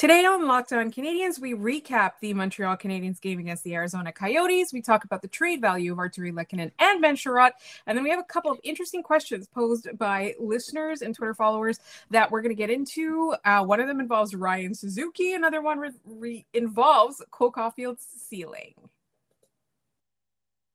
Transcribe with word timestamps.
Today 0.00 0.24
on 0.24 0.46
Locked 0.46 0.72
On 0.72 0.90
Canadiens, 0.90 1.38
we 1.38 1.52
recap 1.52 2.12
the 2.22 2.32
Montreal 2.32 2.74
Canadiens 2.78 3.20
game 3.20 3.38
against 3.38 3.64
the 3.64 3.74
Arizona 3.74 4.10
Coyotes. 4.10 4.72
We 4.72 4.80
talk 4.80 5.04
about 5.04 5.20
the 5.20 5.28
trade 5.28 5.60
value 5.60 5.92
of 5.92 5.98
Artturi 5.98 6.32
Lehkonen 6.32 6.70
and 6.78 7.02
Ben 7.02 7.16
Chiarot. 7.16 7.50
And 7.86 7.98
then 7.98 8.02
we 8.02 8.08
have 8.08 8.18
a 8.18 8.24
couple 8.24 8.50
of 8.50 8.58
interesting 8.62 9.02
questions 9.02 9.46
posed 9.46 9.88
by 9.98 10.34
listeners 10.40 11.02
and 11.02 11.14
Twitter 11.14 11.34
followers 11.34 11.80
that 12.08 12.30
we're 12.30 12.40
going 12.40 12.48
to 12.48 12.58
get 12.58 12.70
into. 12.70 13.34
Uh, 13.44 13.62
one 13.62 13.78
of 13.78 13.88
them 13.88 14.00
involves 14.00 14.34
Ryan 14.34 14.74
Suzuki, 14.74 15.34
another 15.34 15.60
one 15.60 15.78
re- 15.78 15.90
re- 16.06 16.46
involves 16.54 17.20
Cole 17.30 17.50
Caufield's 17.50 18.06
ceiling. 18.26 18.72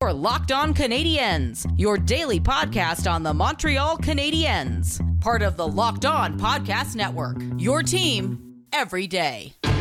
For 0.01 0.13
Locked 0.13 0.51
On 0.51 0.71
Canadiens, 0.71 1.65
your 1.79 1.97
daily 1.97 2.39
podcast 2.39 3.11
on 3.11 3.23
the 3.23 3.33
Montreal 3.33 3.97
Canadiens, 3.97 5.01
part 5.19 5.41
of 5.41 5.57
the 5.57 5.67
Locked 5.67 6.05
On 6.05 6.39
Podcast 6.39 6.95
Network. 6.95 7.37
Your 7.57 7.81
team 7.81 8.44
every 8.75 9.07
day. 9.07 9.74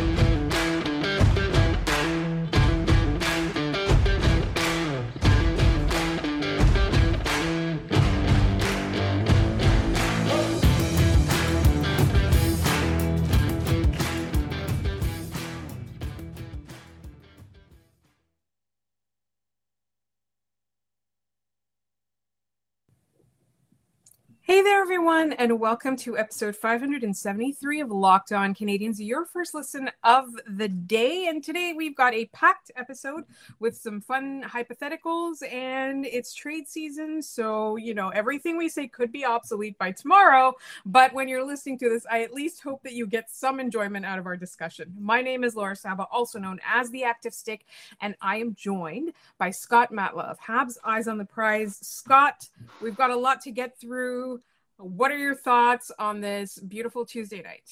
Hey 24.47 24.61
there, 24.61 24.79
everyone, 24.79 25.33
and 25.33 25.59
welcome 25.59 25.95
to 25.95 26.19
episode 26.19 26.55
573 26.55 27.81
of 27.81 27.89
Locked 27.89 28.31
On 28.31 28.53
Canadiens, 28.53 28.97
your 28.99 29.25
first 29.25 29.55
listen 29.55 29.89
of 30.03 30.27
the 30.47 30.67
day. 30.67 31.25
And 31.29 31.43
today 31.43 31.73
we've 31.75 31.95
got 31.95 32.13
a 32.13 32.27
packed 32.27 32.69
episode 32.75 33.23
with 33.59 33.75
some 33.75 33.99
fun 34.01 34.43
hypotheticals, 34.43 35.41
and 35.51 36.05
it's 36.05 36.35
trade 36.35 36.67
season. 36.67 37.23
So, 37.23 37.77
you 37.77 37.95
know, 37.95 38.09
everything 38.09 38.55
we 38.55 38.69
say 38.69 38.87
could 38.87 39.11
be 39.11 39.25
obsolete 39.25 39.79
by 39.79 39.91
tomorrow. 39.91 40.53
But 40.85 41.11
when 41.11 41.27
you're 41.27 41.43
listening 41.43 41.79
to 41.79 41.89
this, 41.89 42.05
I 42.11 42.21
at 42.21 42.31
least 42.31 42.61
hope 42.61 42.83
that 42.83 42.93
you 42.93 43.07
get 43.07 43.31
some 43.31 43.59
enjoyment 43.59 44.05
out 44.05 44.19
of 44.19 44.27
our 44.27 44.37
discussion. 44.37 44.93
My 44.99 45.23
name 45.23 45.43
is 45.43 45.55
Laura 45.55 45.75
Saba, 45.75 46.05
also 46.11 46.37
known 46.37 46.59
as 46.71 46.91
the 46.91 47.03
Active 47.03 47.33
Stick, 47.33 47.65
and 47.99 48.13
I 48.21 48.35
am 48.35 48.53
joined 48.53 49.13
by 49.39 49.49
Scott 49.49 49.91
Matla 49.91 50.29
of 50.29 50.39
Habs 50.39 50.77
Eyes 50.83 51.07
on 51.07 51.17
the 51.17 51.25
Prize. 51.25 51.79
Scott, 51.81 52.47
we've 52.79 52.95
got 52.95 53.09
a 53.09 53.15
lot 53.15 53.41
to 53.41 53.49
get 53.49 53.75
through. 53.79 54.35
What 54.77 55.11
are 55.11 55.17
your 55.17 55.35
thoughts 55.35 55.91
on 55.97 56.21
this 56.21 56.57
beautiful 56.59 57.05
Tuesday 57.05 57.41
night? 57.41 57.69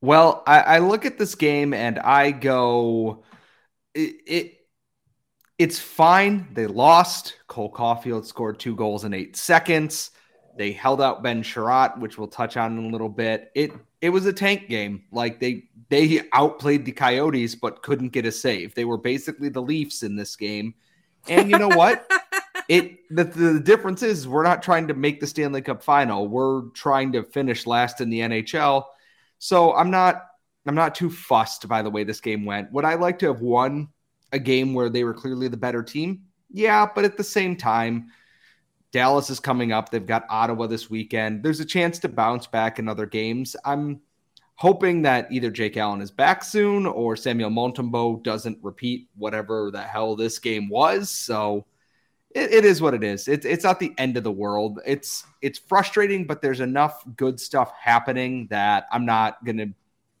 Well, 0.00 0.42
I, 0.46 0.60
I 0.60 0.78
look 0.78 1.04
at 1.04 1.18
this 1.18 1.34
game 1.34 1.74
and 1.74 1.98
I 1.98 2.30
go, 2.30 3.24
it, 3.94 4.16
it 4.26 4.54
it's 5.58 5.78
fine. 5.78 6.48
They 6.52 6.66
lost. 6.66 7.34
Cole 7.48 7.72
Caufield 7.72 8.24
scored 8.24 8.60
two 8.60 8.76
goals 8.76 9.04
in 9.04 9.12
eight 9.12 9.36
seconds. 9.36 10.12
They 10.56 10.72
held 10.72 11.00
out 11.00 11.22
Ben 11.22 11.42
Chiarot, 11.42 11.98
which 11.98 12.18
we'll 12.18 12.28
touch 12.28 12.56
on 12.56 12.78
in 12.78 12.84
a 12.84 12.88
little 12.88 13.08
bit. 13.08 13.50
It 13.54 13.72
it 14.00 14.10
was 14.10 14.26
a 14.26 14.32
tank 14.32 14.68
game. 14.68 15.04
Like 15.10 15.40
they 15.40 15.64
they 15.88 16.22
outplayed 16.32 16.84
the 16.84 16.92
Coyotes, 16.92 17.54
but 17.54 17.82
couldn't 17.82 18.10
get 18.10 18.26
a 18.26 18.32
save. 18.32 18.74
They 18.74 18.84
were 18.84 18.98
basically 18.98 19.48
the 19.48 19.62
Leafs 19.62 20.02
in 20.02 20.16
this 20.16 20.36
game. 20.36 20.74
And 21.28 21.50
you 21.50 21.58
know 21.58 21.68
what? 21.68 22.08
it 22.68 22.98
the, 23.08 23.24
the 23.24 23.60
difference 23.60 24.02
is 24.02 24.28
we're 24.28 24.42
not 24.42 24.62
trying 24.62 24.88
to 24.88 24.94
make 24.94 25.20
the 25.20 25.26
Stanley 25.26 25.62
Cup 25.62 25.82
final. 25.82 26.28
We're 26.28 26.68
trying 26.74 27.12
to 27.12 27.22
finish 27.24 27.66
last 27.66 28.00
in 28.00 28.10
the 28.10 28.20
NHL. 28.20 28.84
So 29.38 29.74
I'm 29.74 29.90
not 29.90 30.26
I'm 30.66 30.74
not 30.74 30.94
too 30.94 31.10
fussed 31.10 31.66
by 31.66 31.82
the 31.82 31.90
way 31.90 32.04
this 32.04 32.20
game 32.20 32.44
went. 32.44 32.70
Would 32.72 32.84
I 32.84 32.94
like 32.94 33.18
to 33.20 33.26
have 33.26 33.40
won 33.40 33.88
a 34.32 34.38
game 34.38 34.74
where 34.74 34.90
they 34.90 35.02
were 35.04 35.14
clearly 35.14 35.48
the 35.48 35.56
better 35.56 35.82
team? 35.82 36.24
Yeah, 36.50 36.86
but 36.94 37.04
at 37.04 37.16
the 37.16 37.24
same 37.24 37.56
time, 37.56 38.10
Dallas 38.92 39.30
is 39.30 39.40
coming 39.40 39.72
up. 39.72 39.90
They've 39.90 40.04
got 40.04 40.26
Ottawa 40.28 40.66
this 40.66 40.90
weekend. 40.90 41.42
There's 41.42 41.60
a 41.60 41.64
chance 41.64 41.98
to 42.00 42.08
bounce 42.08 42.46
back 42.46 42.78
in 42.78 42.88
other 42.88 43.06
games. 43.06 43.56
I'm 43.64 44.00
hoping 44.56 45.02
that 45.02 45.30
either 45.30 45.50
Jake 45.50 45.76
Allen 45.76 46.00
is 46.00 46.10
back 46.10 46.42
soon 46.42 46.84
or 46.84 47.16
Samuel 47.16 47.50
Montembeault 47.50 48.24
doesn't 48.24 48.58
repeat 48.62 49.08
whatever 49.16 49.70
the 49.70 49.82
hell 49.82 50.16
this 50.16 50.38
game 50.38 50.68
was. 50.68 51.10
So 51.10 51.66
it, 52.34 52.52
it 52.52 52.64
is 52.64 52.80
what 52.80 52.94
it 52.94 53.02
is. 53.02 53.28
It's 53.28 53.46
it's 53.46 53.64
not 53.64 53.80
the 53.80 53.92
end 53.98 54.16
of 54.16 54.24
the 54.24 54.32
world. 54.32 54.80
It's 54.86 55.24
it's 55.42 55.58
frustrating, 55.58 56.26
but 56.26 56.42
there's 56.42 56.60
enough 56.60 57.02
good 57.16 57.40
stuff 57.40 57.72
happening 57.80 58.48
that 58.50 58.86
I'm 58.92 59.06
not 59.06 59.44
gonna 59.44 59.68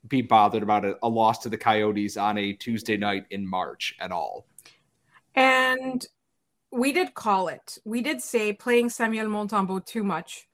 be 0.06 0.22
bothered 0.22 0.62
about 0.62 0.84
a, 0.84 0.96
a 1.02 1.08
loss 1.08 1.38
to 1.40 1.48
the 1.48 1.58
Coyotes 1.58 2.16
on 2.16 2.38
a 2.38 2.52
Tuesday 2.52 2.96
night 2.96 3.26
in 3.30 3.46
March 3.46 3.94
at 4.00 4.10
all. 4.10 4.46
And 5.34 6.04
we 6.70 6.92
did 6.92 7.14
call 7.14 7.48
it. 7.48 7.78
We 7.84 8.00
did 8.00 8.22
say 8.22 8.52
playing 8.52 8.90
Samuel 8.90 9.26
Montembeault 9.26 9.86
too 9.86 10.04
much 10.04 10.47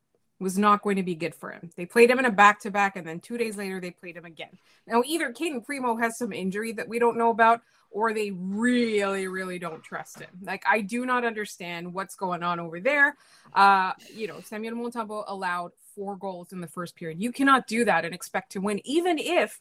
was 0.44 0.58
not 0.58 0.82
going 0.82 0.96
to 0.96 1.02
be 1.02 1.14
good 1.14 1.34
for 1.34 1.50
him. 1.50 1.70
They 1.74 1.86
played 1.86 2.10
him 2.10 2.18
in 2.18 2.26
a 2.26 2.30
back 2.30 2.60
to 2.60 2.70
back, 2.70 2.94
and 2.96 3.06
then 3.06 3.18
two 3.18 3.38
days 3.38 3.56
later, 3.56 3.80
they 3.80 3.90
played 3.90 4.16
him 4.16 4.26
again. 4.26 4.56
Now, 4.86 5.02
either 5.04 5.32
Cayden 5.32 5.62
Primeau 5.62 5.96
has 5.96 6.18
some 6.18 6.32
injury 6.32 6.72
that 6.72 6.86
we 6.86 6.98
don't 6.98 7.16
know 7.16 7.30
about, 7.30 7.62
or 7.90 8.12
they 8.12 8.30
really, 8.30 9.26
really 9.26 9.58
don't 9.58 9.82
trust 9.82 10.20
him. 10.20 10.28
Like, 10.42 10.62
I 10.68 10.82
do 10.82 11.06
not 11.06 11.24
understand 11.24 11.94
what's 11.94 12.14
going 12.14 12.42
on 12.42 12.60
over 12.60 12.78
there. 12.78 13.16
Uh, 13.54 13.92
you 14.14 14.26
know, 14.26 14.40
Samuel 14.44 14.74
Montembeault 14.74 15.24
allowed 15.28 15.72
four 15.94 16.16
goals 16.16 16.52
in 16.52 16.60
the 16.60 16.66
first 16.66 16.96
period. 16.96 17.22
You 17.22 17.32
cannot 17.32 17.66
do 17.66 17.84
that 17.84 18.04
and 18.04 18.14
expect 18.14 18.52
to 18.52 18.60
win, 18.60 18.80
even 18.84 19.18
if 19.18 19.60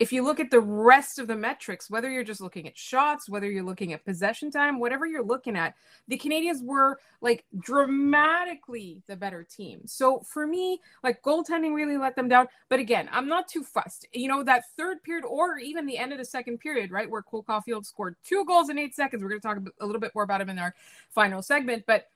if 0.00 0.14
you 0.14 0.24
look 0.24 0.40
at 0.40 0.50
the 0.50 0.60
rest 0.60 1.18
of 1.18 1.26
the 1.26 1.36
metrics, 1.36 1.90
whether 1.90 2.10
you're 2.10 2.24
just 2.24 2.40
looking 2.40 2.66
at 2.66 2.76
shots, 2.76 3.28
whether 3.28 3.50
you're 3.50 3.62
looking 3.62 3.92
at 3.92 4.02
possession 4.02 4.50
time, 4.50 4.80
whatever 4.80 5.06
you're 5.06 5.22
looking 5.22 5.56
at, 5.56 5.74
the 6.08 6.16
Canadians 6.16 6.62
were 6.62 6.98
like 7.20 7.44
dramatically 7.58 9.02
the 9.08 9.14
better 9.14 9.44
team. 9.44 9.82
So 9.84 10.20
for 10.20 10.46
me, 10.46 10.80
like 11.04 11.22
goaltending 11.22 11.74
really 11.74 11.98
let 11.98 12.16
them 12.16 12.28
down. 12.28 12.48
But 12.70 12.80
again, 12.80 13.10
I'm 13.12 13.28
not 13.28 13.46
too 13.46 13.62
fussed. 13.62 14.08
You 14.14 14.28
know, 14.28 14.42
that 14.42 14.62
third 14.78 15.02
period 15.02 15.26
or 15.26 15.58
even 15.58 15.84
the 15.84 15.98
end 15.98 16.12
of 16.12 16.18
the 16.18 16.24
second 16.24 16.60
period, 16.60 16.90
right, 16.90 17.08
where 17.08 17.20
Cole 17.20 17.44
Caufield 17.46 17.84
scored 17.84 18.16
two 18.24 18.46
goals 18.46 18.70
in 18.70 18.78
eight 18.78 18.94
seconds. 18.94 19.22
We're 19.22 19.28
going 19.28 19.42
to 19.42 19.46
talk 19.46 19.58
a 19.80 19.86
little 19.86 20.00
bit 20.00 20.14
more 20.14 20.24
about 20.24 20.40
him 20.40 20.48
in 20.48 20.58
our 20.58 20.74
final 21.10 21.42
segment. 21.42 21.84
But 21.86 22.06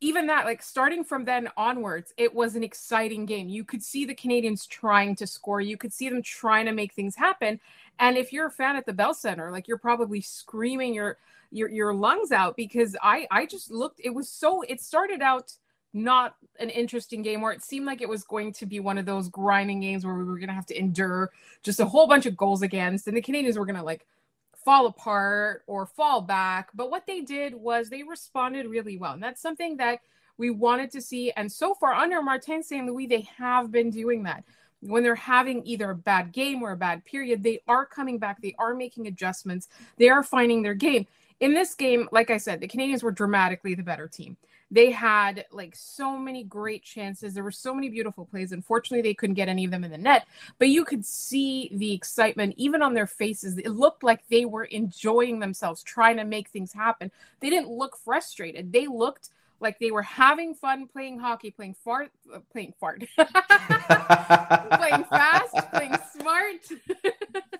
even 0.00 0.26
that, 0.26 0.44
like 0.44 0.62
starting 0.62 1.04
from 1.04 1.24
then 1.24 1.48
onwards, 1.56 2.12
it 2.16 2.34
was 2.34 2.56
an 2.56 2.64
exciting 2.64 3.26
game. 3.26 3.48
You 3.48 3.64
could 3.64 3.82
see 3.82 4.04
the 4.04 4.14
Canadians 4.14 4.66
trying 4.66 5.16
to 5.16 5.26
score. 5.26 5.60
You 5.60 5.76
could 5.76 5.92
see 5.92 6.08
them 6.08 6.22
trying 6.22 6.66
to 6.66 6.72
make 6.72 6.92
things 6.92 7.16
happen. 7.16 7.60
And 7.98 8.16
if 8.16 8.32
you're 8.32 8.48
a 8.48 8.50
fan 8.50 8.76
at 8.76 8.86
the 8.86 8.92
Bell 8.92 9.14
Center, 9.14 9.50
like 9.50 9.68
you're 9.68 9.78
probably 9.78 10.20
screaming 10.20 10.94
your 10.94 11.18
your 11.50 11.70
your 11.70 11.94
lungs 11.94 12.32
out 12.32 12.56
because 12.56 12.96
I 13.02 13.26
I 13.30 13.46
just 13.46 13.70
looked. 13.70 14.00
It 14.02 14.10
was 14.10 14.28
so. 14.28 14.62
It 14.62 14.80
started 14.80 15.22
out 15.22 15.52
not 15.96 16.34
an 16.58 16.70
interesting 16.70 17.22
game 17.22 17.40
where 17.40 17.52
it 17.52 17.62
seemed 17.62 17.86
like 17.86 18.02
it 18.02 18.08
was 18.08 18.24
going 18.24 18.52
to 18.52 18.66
be 18.66 18.80
one 18.80 18.98
of 18.98 19.06
those 19.06 19.28
grinding 19.28 19.80
games 19.80 20.04
where 20.04 20.16
we 20.16 20.24
were 20.24 20.38
going 20.38 20.48
to 20.48 20.54
have 20.54 20.66
to 20.66 20.76
endure 20.76 21.30
just 21.62 21.78
a 21.78 21.86
whole 21.86 22.08
bunch 22.08 22.26
of 22.26 22.36
goals 22.36 22.62
against, 22.62 23.06
and 23.06 23.16
the 23.16 23.22
Canadians 23.22 23.56
were 23.56 23.66
going 23.66 23.76
to 23.76 23.82
like 23.82 24.04
fall 24.64 24.86
apart 24.86 25.62
or 25.66 25.86
fall 25.86 26.20
back. 26.20 26.70
But 26.74 26.90
what 26.90 27.06
they 27.06 27.20
did 27.20 27.54
was 27.54 27.88
they 27.88 28.02
responded 28.02 28.66
really 28.66 28.96
well. 28.96 29.12
And 29.12 29.22
that's 29.22 29.42
something 29.42 29.76
that 29.76 30.00
we 30.38 30.50
wanted 30.50 30.90
to 30.92 31.00
see. 31.00 31.30
And 31.32 31.50
so 31.50 31.74
far, 31.74 31.94
under 31.94 32.22
Martin 32.22 32.62
St. 32.62 32.86
Louis, 32.86 33.06
they 33.06 33.28
have 33.36 33.70
been 33.70 33.90
doing 33.90 34.22
that. 34.24 34.44
When 34.80 35.02
they're 35.02 35.14
having 35.14 35.64
either 35.66 35.90
a 35.90 35.94
bad 35.94 36.32
game 36.32 36.62
or 36.62 36.72
a 36.72 36.76
bad 36.76 37.04
period, 37.04 37.42
they 37.42 37.60
are 37.68 37.86
coming 37.86 38.18
back. 38.18 38.42
They 38.42 38.54
are 38.58 38.74
making 38.74 39.06
adjustments. 39.06 39.68
They 39.96 40.08
are 40.08 40.22
finding 40.22 40.62
their 40.62 40.74
game. 40.74 41.06
In 41.40 41.54
this 41.54 41.74
game, 41.74 42.08
like 42.12 42.30
I 42.30 42.36
said, 42.36 42.60
the 42.60 42.68
Canadians 42.68 43.02
were 43.02 43.10
dramatically 43.10 43.74
the 43.74 43.82
better 43.82 44.08
team 44.08 44.36
they 44.70 44.90
had 44.90 45.46
like 45.52 45.74
so 45.76 46.18
many 46.18 46.44
great 46.44 46.82
chances. 46.82 47.34
There 47.34 47.44
were 47.44 47.50
so 47.50 47.74
many 47.74 47.88
beautiful 47.88 48.24
plays. 48.24 48.52
Unfortunately, 48.52 49.02
they 49.02 49.14
couldn't 49.14 49.34
get 49.34 49.48
any 49.48 49.64
of 49.64 49.70
them 49.70 49.84
in 49.84 49.90
the 49.90 49.98
net, 49.98 50.26
but 50.58 50.68
you 50.68 50.84
could 50.84 51.04
see 51.04 51.70
the 51.72 51.92
excitement 51.92 52.54
even 52.56 52.82
on 52.82 52.94
their 52.94 53.06
faces. 53.06 53.58
It 53.58 53.70
looked 53.70 54.02
like 54.02 54.26
they 54.28 54.44
were 54.44 54.64
enjoying 54.64 55.38
themselves, 55.38 55.82
trying 55.82 56.16
to 56.16 56.24
make 56.24 56.48
things 56.48 56.72
happen. 56.72 57.10
They 57.40 57.50
didn't 57.50 57.68
look 57.68 57.96
frustrated. 57.96 58.72
They 58.72 58.86
looked 58.86 59.30
like 59.60 59.78
they 59.78 59.90
were 59.90 60.02
having 60.02 60.54
fun 60.54 60.86
playing 60.86 61.18
hockey, 61.18 61.50
playing 61.50 61.74
fart, 61.74 62.10
uh, 62.32 62.40
playing 62.52 62.74
fart, 62.78 63.04
playing 63.16 65.04
fast, 65.04 65.54
playing 65.72 65.96
smart. 66.12 66.60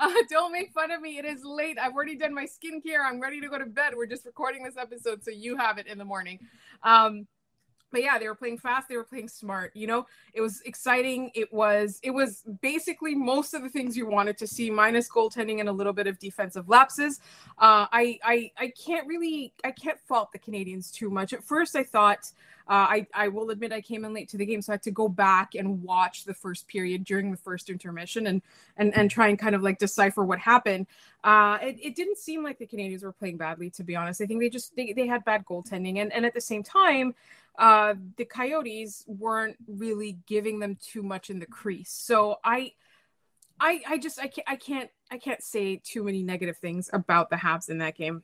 uh, 0.00 0.10
don't 0.30 0.52
make 0.52 0.72
fun 0.72 0.90
of 0.90 1.00
me. 1.00 1.18
It 1.18 1.24
is 1.24 1.44
late. 1.44 1.78
I've 1.80 1.92
already 1.92 2.16
done 2.16 2.34
my 2.34 2.46
skincare. 2.46 3.04
I'm 3.04 3.20
ready 3.20 3.40
to 3.40 3.48
go 3.48 3.58
to 3.58 3.66
bed. 3.66 3.92
We're 3.96 4.06
just 4.06 4.24
recording 4.24 4.62
this 4.64 4.76
episode 4.76 5.22
so 5.22 5.30
you 5.30 5.56
have 5.56 5.78
it 5.78 5.86
in 5.86 5.98
the 5.98 6.04
morning. 6.04 6.40
Um, 6.82 7.26
but 7.90 8.02
yeah, 8.02 8.18
they 8.18 8.28
were 8.28 8.34
playing 8.34 8.58
fast. 8.58 8.88
They 8.88 8.96
were 8.96 9.04
playing 9.04 9.28
smart. 9.28 9.74
You 9.74 9.86
know, 9.86 10.06
it 10.32 10.40
was 10.40 10.60
exciting. 10.62 11.30
It 11.34 11.52
was 11.52 12.00
it 12.02 12.10
was 12.10 12.42
basically 12.60 13.14
most 13.14 13.54
of 13.54 13.62
the 13.62 13.68
things 13.68 13.96
you 13.96 14.06
wanted 14.06 14.38
to 14.38 14.46
see, 14.46 14.70
minus 14.70 15.08
goaltending 15.08 15.60
and 15.60 15.68
a 15.68 15.72
little 15.72 15.92
bit 15.92 16.06
of 16.06 16.18
defensive 16.18 16.68
lapses. 16.68 17.20
Uh, 17.58 17.86
I 17.92 18.18
I 18.24 18.50
I 18.56 18.72
can't 18.84 19.06
really 19.06 19.52
I 19.64 19.72
can't 19.72 19.98
fault 20.00 20.32
the 20.32 20.38
Canadians 20.38 20.90
too 20.90 21.10
much. 21.10 21.32
At 21.32 21.44
first, 21.44 21.76
I 21.76 21.82
thought 21.82 22.30
uh, 22.70 22.86
I, 22.88 23.06
I 23.12 23.26
will 23.26 23.50
admit 23.50 23.72
I 23.72 23.80
came 23.80 24.04
in 24.04 24.14
late 24.14 24.28
to 24.28 24.36
the 24.36 24.46
game, 24.46 24.62
so 24.62 24.72
I 24.72 24.74
had 24.74 24.82
to 24.84 24.92
go 24.92 25.08
back 25.08 25.56
and 25.56 25.82
watch 25.82 26.24
the 26.24 26.34
first 26.34 26.68
period 26.68 27.02
during 27.04 27.32
the 27.32 27.36
first 27.36 27.68
intermission 27.68 28.28
and 28.28 28.42
and 28.76 28.96
and 28.96 29.10
try 29.10 29.26
and 29.26 29.36
kind 29.36 29.56
of 29.56 29.62
like 29.62 29.80
decipher 29.80 30.24
what 30.24 30.38
happened. 30.38 30.86
Uh, 31.24 31.58
it, 31.60 31.78
it 31.82 31.96
didn't 31.96 32.16
seem 32.16 32.44
like 32.44 32.58
the 32.58 32.66
Canadians 32.66 33.02
were 33.02 33.10
playing 33.10 33.38
badly, 33.38 33.70
to 33.70 33.82
be 33.82 33.96
honest. 33.96 34.20
I 34.20 34.26
think 34.26 34.40
they 34.40 34.48
just 34.48 34.76
they, 34.76 34.92
they 34.92 35.08
had 35.08 35.24
bad 35.24 35.44
goaltending, 35.46 35.98
and 35.98 36.12
and 36.12 36.24
at 36.24 36.32
the 36.32 36.40
same 36.40 36.62
time, 36.62 37.12
uh, 37.58 37.94
the 38.16 38.24
Coyotes 38.24 39.04
weren't 39.06 39.56
really 39.66 40.18
giving 40.26 40.58
them 40.58 40.76
too 40.80 41.02
much 41.02 41.30
in 41.30 41.38
the 41.38 41.46
crease. 41.46 41.92
So 41.92 42.36
I. 42.44 42.72
I, 43.62 43.82
I 43.86 43.98
just 43.98 44.18
I 44.18 44.26
can't 44.26 44.48
I 44.48 44.56
can't 44.56 44.88
I 45.10 45.18
can't 45.18 45.42
say 45.42 45.82
too 45.84 46.02
many 46.02 46.22
negative 46.22 46.56
things 46.56 46.88
about 46.94 47.28
the 47.28 47.36
Habs 47.36 47.68
in 47.68 47.76
that 47.78 47.94
game. 47.94 48.22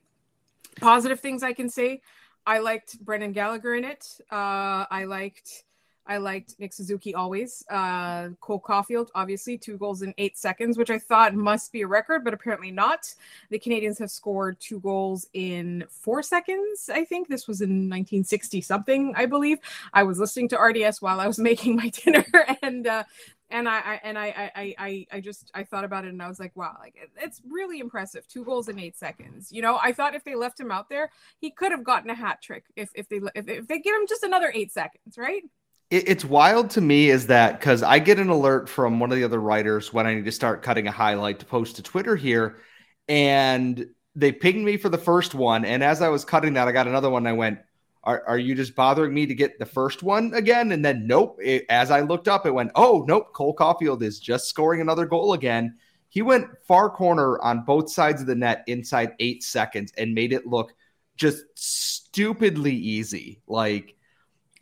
Positive 0.81 1.19
things 1.19 1.43
I 1.43 1.53
can 1.53 1.69
say. 1.69 2.01
I 2.43 2.57
liked 2.57 2.99
Brendan 2.99 3.33
Gallagher 3.33 3.75
in 3.75 3.83
it. 3.83 4.19
Uh, 4.31 4.85
I 4.89 5.03
liked 5.07 5.63
I 6.07 6.17
liked 6.17 6.55
Nick 6.59 6.73
Suzuki 6.73 7.13
always. 7.13 7.63
Uh, 7.69 8.29
Cole 8.39 8.61
Caufield, 8.61 9.09
obviously, 9.13 9.57
two 9.57 9.77
goals 9.77 10.01
in 10.01 10.13
eight 10.17 10.37
seconds, 10.37 10.77
which 10.77 10.89
I 10.89 10.97
thought 10.97 11.35
must 11.35 11.71
be 11.71 11.81
a 11.81 11.87
record, 11.87 12.23
but 12.23 12.33
apparently 12.33 12.71
not. 12.71 13.13
The 13.49 13.59
Canadians 13.59 13.99
have 13.99 14.09
scored 14.09 14.59
two 14.59 14.79
goals 14.79 15.27
in 15.33 15.85
four 15.89 16.23
seconds. 16.23 16.89
I 16.91 17.03
think 17.03 17.27
this 17.27 17.47
was 17.47 17.61
in 17.61 17.89
1960 17.89 18.61
something, 18.61 19.13
I 19.15 19.25
believe. 19.25 19.59
I 19.93 20.03
was 20.03 20.19
listening 20.19 20.49
to 20.49 20.57
RDS 20.57 21.01
while 21.01 21.19
I 21.19 21.27
was 21.27 21.39
making 21.47 21.75
my 21.75 21.89
dinner, 21.89 22.25
and 22.61 22.87
uh, 22.87 23.03
and 23.49 23.67
I, 23.69 23.77
I 23.79 24.01
and 24.03 24.17
I, 24.17 24.51
I 24.55 24.75
I 24.77 25.07
I 25.11 25.21
just 25.21 25.51
I 25.53 25.63
thought 25.63 25.83
about 25.83 26.05
it 26.05 26.09
and 26.09 26.21
I 26.21 26.27
was 26.27 26.39
like, 26.39 26.55
wow, 26.55 26.75
like 26.79 26.95
it, 26.95 27.09
it's 27.17 27.41
really 27.49 27.79
impressive. 27.79 28.27
Two 28.27 28.43
goals 28.43 28.67
in 28.67 28.79
eight 28.79 28.97
seconds. 28.97 29.51
You 29.51 29.61
know, 29.61 29.79
I 29.81 29.93
thought 29.93 30.15
if 30.15 30.23
they 30.23 30.35
left 30.35 30.59
him 30.59 30.71
out 30.71 30.89
there, 30.89 31.11
he 31.39 31.51
could 31.51 31.71
have 31.71 31.83
gotten 31.83 32.09
a 32.09 32.15
hat 32.15 32.41
trick 32.41 32.65
if 32.75 32.89
if 32.93 33.07
they 33.07 33.21
if, 33.35 33.47
if 33.47 33.67
they 33.67 33.79
give 33.79 33.95
him 33.95 34.05
just 34.07 34.23
another 34.23 34.51
eight 34.53 34.71
seconds, 34.71 35.17
right? 35.17 35.43
It, 35.89 36.09
it's 36.09 36.25
wild 36.25 36.69
to 36.71 36.81
me 36.81 37.09
is 37.09 37.27
that 37.27 37.59
because 37.59 37.83
I 37.83 37.99
get 37.99 38.19
an 38.19 38.29
alert 38.29 38.69
from 38.69 38.99
one 38.99 39.11
of 39.11 39.17
the 39.17 39.23
other 39.23 39.39
writers 39.39 39.93
when 39.93 40.05
I 40.05 40.15
need 40.15 40.25
to 40.25 40.31
start 40.31 40.63
cutting 40.63 40.87
a 40.87 40.91
highlight 40.91 41.39
to 41.39 41.45
post 41.45 41.77
to 41.77 41.83
Twitter 41.83 42.15
here, 42.15 42.59
and 43.07 43.87
they 44.15 44.31
pinged 44.31 44.65
me 44.65 44.77
for 44.77 44.89
the 44.89 44.97
first 44.97 45.35
one, 45.35 45.63
and 45.63 45.83
as 45.83 46.01
I 46.01 46.09
was 46.09 46.25
cutting 46.25 46.53
that, 46.53 46.67
I 46.67 46.71
got 46.71 46.87
another 46.87 47.09
one. 47.09 47.27
I 47.27 47.33
went, 47.33 47.59
are, 48.03 48.23
are 48.25 48.37
you 48.37 48.55
just 48.55 48.73
bothering 48.73 49.13
me 49.13 49.25
to 49.25 49.35
get 49.35 49.59
the 49.59 49.65
first 49.65 50.01
one 50.01 50.33
again? 50.33 50.71
And 50.71 50.83
then, 50.83 51.07
nope. 51.07 51.39
It, 51.43 51.65
as 51.67 51.91
I 51.91 51.99
looked 52.01 52.29
up, 52.29 52.45
it 52.45 52.53
went, 52.53 52.71
oh, 52.75 53.03
nope. 53.05 53.33
Cole 53.33 53.53
Caufield 53.53 54.01
is 54.01 54.19
just 54.19 54.47
scoring 54.47 54.79
another 54.79 55.05
goal 55.05 55.33
again. 55.33 55.75
He 56.07 56.21
went 56.21 56.47
far 56.65 56.89
corner 56.89 57.37
on 57.41 57.65
both 57.65 57.91
sides 57.91 58.21
of 58.21 58.27
the 58.27 58.35
net 58.35 58.63
inside 58.67 59.11
eight 59.19 59.43
seconds 59.43 59.91
and 59.97 60.15
made 60.15 60.31
it 60.31 60.47
look 60.47 60.73
just 61.17 61.43
stupidly 61.55 62.73
easy. 62.73 63.41
Like, 63.45 63.96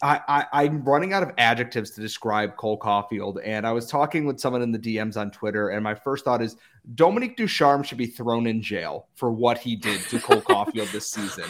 I, 0.01 0.45
I, 0.51 0.63
am 0.65 0.83
running 0.83 1.13
out 1.13 1.23
of 1.23 1.31
adjectives 1.37 1.91
to 1.91 2.01
describe 2.01 2.57
Cole 2.57 2.77
Caufield. 2.77 3.39
And 3.43 3.65
I 3.65 3.71
was 3.71 3.87
talking 3.87 4.25
with 4.25 4.39
someone 4.39 4.61
in 4.61 4.71
the 4.71 4.79
DMs 4.79 5.15
on 5.15 5.31
Twitter, 5.31 5.69
and 5.69 5.83
my 5.83 5.95
first 5.95 6.25
thought 6.25 6.41
is 6.41 6.57
Dominique 6.95 7.37
Ducharme 7.37 7.83
should 7.83 7.97
be 7.97 8.05
thrown 8.05 8.45
in 8.47 8.61
jail 8.61 9.07
for 9.15 9.31
what 9.31 9.57
he 9.57 9.75
did 9.75 10.01
to 10.09 10.19
Cole 10.19 10.41
Caufield 10.41 10.91
this 10.91 11.09
season. 11.09 11.45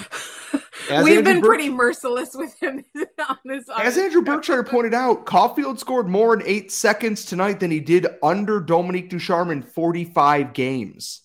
As 0.90 1.04
We've 1.04 1.18
Andrew 1.18 1.34
been 1.34 1.42
pretty 1.42 1.70
merciless 1.70 2.36
with 2.36 2.58
him 2.60 2.86
on 3.30 3.38
this. 3.44 3.66
As 3.76 3.98
Andrew 3.98 4.22
Berkshire 4.22 4.64
pointed 4.64 4.94
out, 4.94 5.26
Caufield 5.26 5.80
scored 5.80 6.08
more 6.08 6.36
in 6.36 6.44
eight 6.46 6.72
seconds 6.72 7.26
tonight 7.26 7.60
than 7.60 7.72
he 7.72 7.80
did 7.80 8.06
under 8.22 8.60
Dominique 8.60 9.10
Ducharme 9.10 9.52
in 9.52 9.64
45 9.64 10.54
games. 10.54 11.22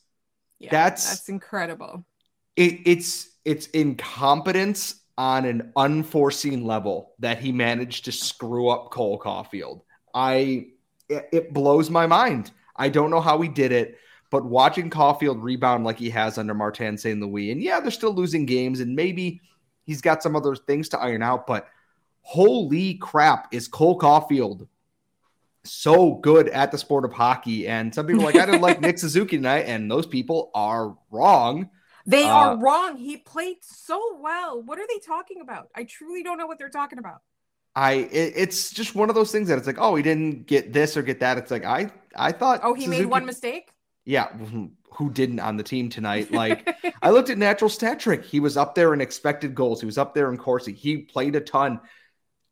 Yeah, 0.58 0.70
that's 0.70 1.08
that's 1.08 1.28
incredible. 1.28 2.04
It, 2.56 2.80
it's 2.86 3.28
it's 3.44 3.66
incompetence 3.68 4.99
on 5.18 5.44
an 5.44 5.72
unforeseen 5.76 6.64
level 6.64 7.12
that 7.18 7.38
he 7.38 7.52
managed 7.52 8.06
to 8.06 8.12
screw 8.12 8.68
up 8.68 8.90
Cole 8.90 9.18
Caufield. 9.18 9.82
I 10.14 10.68
it, 11.08 11.28
it 11.32 11.52
blows 11.52 11.90
my 11.90 12.06
mind. 12.06 12.52
I 12.76 12.88
don't 12.88 13.10
know 13.10 13.20
how 13.20 13.40
he 13.40 13.48
did 13.48 13.72
it. 13.72 13.98
But 14.30 14.44
watching 14.44 14.90
Caufield 14.90 15.42
rebound 15.42 15.84
like 15.84 15.98
he 15.98 16.08
has 16.10 16.38
under 16.38 16.54
Martin 16.54 16.96
St. 16.96 17.20
Louis, 17.20 17.50
and 17.50 17.60
yeah, 17.60 17.80
they're 17.80 17.90
still 17.90 18.14
losing 18.14 18.46
games, 18.46 18.78
and 18.78 18.94
maybe 18.94 19.40
he's 19.84 20.00
got 20.00 20.22
some 20.22 20.36
other 20.36 20.54
things 20.54 20.88
to 20.90 21.00
iron 21.00 21.20
out, 21.20 21.48
but 21.48 21.66
holy 22.22 22.94
crap, 22.94 23.52
is 23.52 23.66
Cole 23.66 23.98
Caufield 23.98 24.68
so 25.64 26.14
good 26.14 26.48
at 26.48 26.70
the 26.70 26.78
sport 26.78 27.04
of 27.04 27.12
hockey? 27.12 27.66
And 27.66 27.92
some 27.92 28.06
people 28.06 28.22
like, 28.22 28.36
I 28.36 28.46
didn't 28.46 28.60
like 28.60 28.80
Nick 28.80 28.98
Suzuki 28.98 29.36
tonight, 29.36 29.64
and 29.66 29.90
those 29.90 30.06
people 30.06 30.52
are 30.54 30.96
wrong. 31.10 31.70
They 32.10 32.24
uh, 32.24 32.34
are 32.34 32.56
wrong. 32.56 32.96
He 32.96 33.16
played 33.16 33.58
so 33.60 34.18
well. 34.20 34.60
What 34.62 34.78
are 34.78 34.86
they 34.88 34.98
talking 34.98 35.40
about? 35.40 35.68
I 35.76 35.84
truly 35.84 36.22
don't 36.24 36.38
know 36.38 36.46
what 36.46 36.58
they're 36.58 36.68
talking 36.68 36.98
about. 36.98 37.22
I 37.76 37.92
it, 37.92 38.32
it's 38.36 38.70
just 38.70 38.96
one 38.96 39.08
of 39.08 39.14
those 39.14 39.30
things 39.30 39.48
that 39.48 39.58
it's 39.58 39.66
like, 39.66 39.78
oh, 39.78 39.94
he 39.94 40.02
didn't 40.02 40.46
get 40.46 40.72
this 40.72 40.96
or 40.96 41.02
get 41.02 41.20
that. 41.20 41.38
It's 41.38 41.50
like 41.50 41.64
I 41.64 41.90
I 42.16 42.32
thought. 42.32 42.60
Oh, 42.64 42.74
he 42.74 42.84
Suzuki, 42.84 43.02
made 43.02 43.06
one 43.06 43.26
mistake. 43.26 43.70
Yeah, 44.04 44.28
who 44.92 45.10
didn't 45.10 45.38
on 45.38 45.56
the 45.56 45.62
team 45.62 45.88
tonight? 45.88 46.32
Like 46.40 46.68
I 47.00 47.10
looked 47.10 47.30
at 47.30 47.38
natural 47.38 47.70
stat 47.70 48.00
trick. 48.00 48.24
He 48.24 48.40
was 48.40 48.56
up 48.56 48.74
there 48.74 48.92
in 48.92 49.00
expected 49.00 49.54
goals. 49.54 49.80
He 49.80 49.86
was 49.86 49.98
up 49.98 50.14
there 50.14 50.30
in 50.32 50.38
Corsi. 50.38 50.72
He 50.72 50.98
played 50.98 51.36
a 51.36 51.40
ton. 51.40 51.80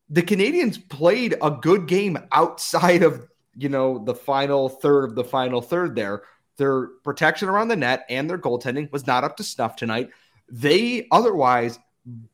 The 0.08 0.22
Canadians 0.22 0.78
played 0.78 1.34
a 1.42 1.50
good 1.50 1.88
game 1.88 2.16
outside 2.30 3.02
of 3.02 3.26
you 3.56 3.68
know 3.68 4.04
the 4.04 4.14
final 4.14 4.68
third 4.68 5.04
of 5.04 5.14
the 5.16 5.24
final 5.24 5.60
third. 5.60 5.96
There, 5.96 6.22
their 6.58 6.88
protection 7.04 7.48
around 7.48 7.68
the 7.68 7.76
net 7.76 8.04
and 8.10 8.28
their 8.28 8.38
goaltending 8.38 8.92
was 8.92 9.06
not 9.06 9.24
up 9.24 9.36
to 9.38 9.42
snuff 9.42 9.76
tonight. 9.76 10.10
They 10.50 11.06
otherwise 11.10 11.78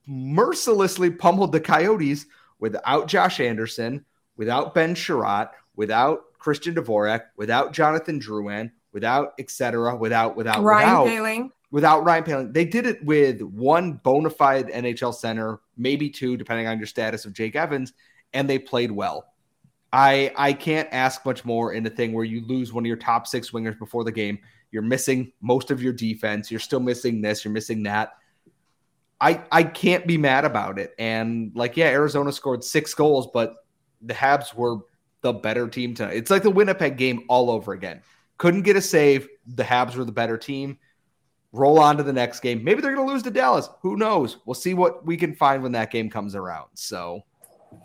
mercilessly 0.06 1.10
pummeled 1.10 1.52
the 1.52 1.60
Coyotes 1.60 2.26
without 2.58 3.06
Josh 3.06 3.40
Anderson, 3.40 4.04
without 4.36 4.74
Ben 4.74 4.94
Chiarot, 4.94 5.50
without 5.76 6.24
Christian 6.38 6.74
Dvorak, 6.74 7.22
without 7.36 7.72
Jonathan 7.72 8.20
Drouin, 8.20 8.70
without 8.92 9.34
etc. 9.38 9.96
Without 9.96 10.36
without 10.36 10.62
Ryan 10.62 10.88
without, 10.88 11.06
Poehling. 11.06 11.50
Without 11.70 12.04
Ryan 12.04 12.24
Poehling, 12.24 12.52
they 12.52 12.64
did 12.64 12.86
it 12.86 13.04
with 13.04 13.42
one 13.42 13.94
bona 13.94 14.30
fide 14.30 14.68
NHL 14.68 15.14
center, 15.14 15.60
maybe 15.76 16.08
two, 16.08 16.36
depending 16.36 16.66
on 16.66 16.78
your 16.78 16.86
status 16.86 17.24
of 17.24 17.32
Jake 17.32 17.56
Evans, 17.56 17.92
and 18.32 18.48
they 18.48 18.58
played 18.58 18.90
well. 18.90 19.26
I 19.94 20.32
I 20.34 20.52
can't 20.52 20.88
ask 20.90 21.24
much 21.24 21.44
more 21.44 21.72
in 21.72 21.86
a 21.86 21.90
thing 21.90 22.12
where 22.12 22.24
you 22.24 22.44
lose 22.44 22.72
one 22.72 22.82
of 22.82 22.88
your 22.88 22.96
top 22.96 23.28
six 23.28 23.52
wingers 23.52 23.78
before 23.78 24.02
the 24.02 24.10
game. 24.10 24.40
You're 24.72 24.82
missing 24.82 25.32
most 25.40 25.70
of 25.70 25.80
your 25.80 25.92
defense. 25.92 26.50
You're 26.50 26.58
still 26.58 26.80
missing 26.80 27.22
this. 27.22 27.44
You're 27.44 27.54
missing 27.54 27.84
that. 27.84 28.14
I 29.20 29.44
I 29.52 29.62
can't 29.62 30.04
be 30.04 30.18
mad 30.18 30.44
about 30.44 30.80
it. 30.80 30.94
And 30.98 31.52
like, 31.54 31.76
yeah, 31.76 31.86
Arizona 31.86 32.32
scored 32.32 32.64
six 32.64 32.92
goals, 32.92 33.28
but 33.32 33.54
the 34.02 34.14
Habs 34.14 34.52
were 34.52 34.78
the 35.20 35.32
better 35.32 35.68
team 35.68 35.94
tonight. 35.94 36.16
It's 36.16 36.30
like 36.30 36.42
the 36.42 36.50
Winnipeg 36.50 36.96
game 36.96 37.24
all 37.28 37.48
over 37.48 37.72
again. 37.72 38.02
Couldn't 38.36 38.62
get 38.62 38.74
a 38.74 38.82
save. 38.82 39.28
The 39.46 39.62
Habs 39.62 39.94
were 39.94 40.04
the 40.04 40.10
better 40.10 40.36
team. 40.36 40.76
Roll 41.52 41.78
on 41.78 41.96
to 41.98 42.02
the 42.02 42.12
next 42.12 42.40
game. 42.40 42.64
Maybe 42.64 42.82
they're 42.82 42.96
going 42.96 43.06
to 43.06 43.12
lose 43.12 43.22
to 43.22 43.30
Dallas. 43.30 43.68
Who 43.82 43.96
knows? 43.96 44.38
We'll 44.44 44.54
see 44.54 44.74
what 44.74 45.06
we 45.06 45.16
can 45.16 45.36
find 45.36 45.62
when 45.62 45.70
that 45.72 45.92
game 45.92 46.10
comes 46.10 46.34
around. 46.34 46.66
So 46.74 47.22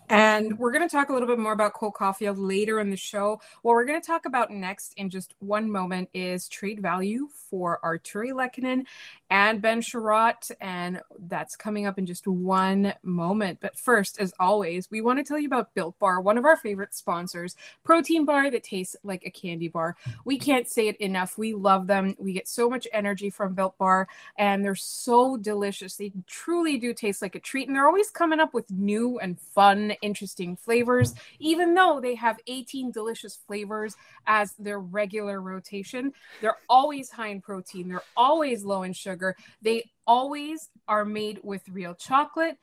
and 0.10 0.58
we're 0.58 0.72
going 0.72 0.88
to 0.88 0.92
talk 0.92 1.10
a 1.10 1.14
little 1.14 1.28
bit 1.28 1.40
more 1.40 1.54
about 1.54 1.74
Cole 1.74 1.92
Caufield 1.92 2.36
later 2.38 2.80
in 2.80 2.90
the 2.90 2.98
show. 2.98 3.40
What 3.62 3.74
we're 3.74 3.86
going 3.86 4.02
to 4.02 4.06
talk 4.06 4.26
about 4.26 4.52
next 4.52 4.94
in 4.98 5.10
just 5.10 5.36
one 5.40 5.72
moment 5.72 6.10
is 6.14 6.48
trade 6.48 6.82
value 6.82 7.28
for 7.50 7.80
Artturi 7.84 8.32
Lehkonen 8.32 8.86
and 9.30 9.62
Ben 9.62 9.82
Chiarot, 9.82 10.52
and 10.60 11.02
that's 11.28 11.56
coming 11.56 11.86
up 11.86 12.00
in 12.00 12.06
just 12.06 12.28
one 12.28 12.94
moment. 13.04 13.60
But 13.62 13.78
first, 13.78 14.20
as 14.20 14.34
always, 14.40 14.90
we 14.90 15.02
want 15.02 15.20
to 15.20 15.24
tell 15.24 15.38
you 15.38 15.48
about 15.48 15.74
Built 15.76 15.98
Bar, 16.00 16.22
one 16.22 16.38
of 16.38 16.46
our 16.46 16.58
favorite 16.58 16.96
sponsors, 16.96 17.56
protein 17.84 18.26
bar 18.26 18.50
that 18.50 18.64
tastes 18.64 18.96
like 19.04 19.24
a 19.26 19.32
candy 19.32 19.68
bar. 19.68 19.96
We 20.26 20.40
can't 20.40 20.68
say 20.68 20.88
it 20.88 20.98
enough. 20.98 21.38
We 21.38 21.54
love 21.54 21.86
them. 21.86 22.16
We 22.18 22.34
get 22.34 22.48
so 22.48 22.70
much 22.70 22.88
energy 22.92 23.30
from 23.30 23.54
Built 23.54 23.78
Bar, 23.78 24.08
and 24.38 24.66
they're 24.66 24.74
so 24.76 25.38
delicious. 25.38 25.96
They 25.96 26.12
truly 26.26 26.78
do 26.80 26.94
taste 26.94 27.22
like 27.22 27.36
a 27.36 27.40
treat, 27.40 27.68
and 27.68 27.76
they're 27.76 27.88
always 27.88 28.10
coming 28.10 28.40
up 28.40 28.56
with 28.56 28.72
new 28.72 29.20
and 29.20 29.40
fun, 29.40 29.94
interesting 30.02 30.56
flavors, 30.56 31.14
even 31.40 31.74
though 31.74 32.00
they 32.02 32.16
have 32.16 32.40
18 32.48 32.92
delicious 32.92 33.40
flavors 33.48 33.96
as 34.28 34.54
their 34.60 34.80
regular 34.80 35.42
rotation. 35.42 36.12
They're 36.42 36.58
always 36.70 37.10
high 37.10 37.30
in 37.30 37.42
protein, 37.42 37.90
they're 37.90 38.02
always 38.16 38.64
low 38.64 38.84
in 38.84 38.94
sugar. 38.94 39.36
They 39.62 39.90
always 40.08 40.70
are 40.88 41.06
made 41.06 41.40
with 41.44 41.68
real 41.70 41.94
chocolate. 41.94 42.58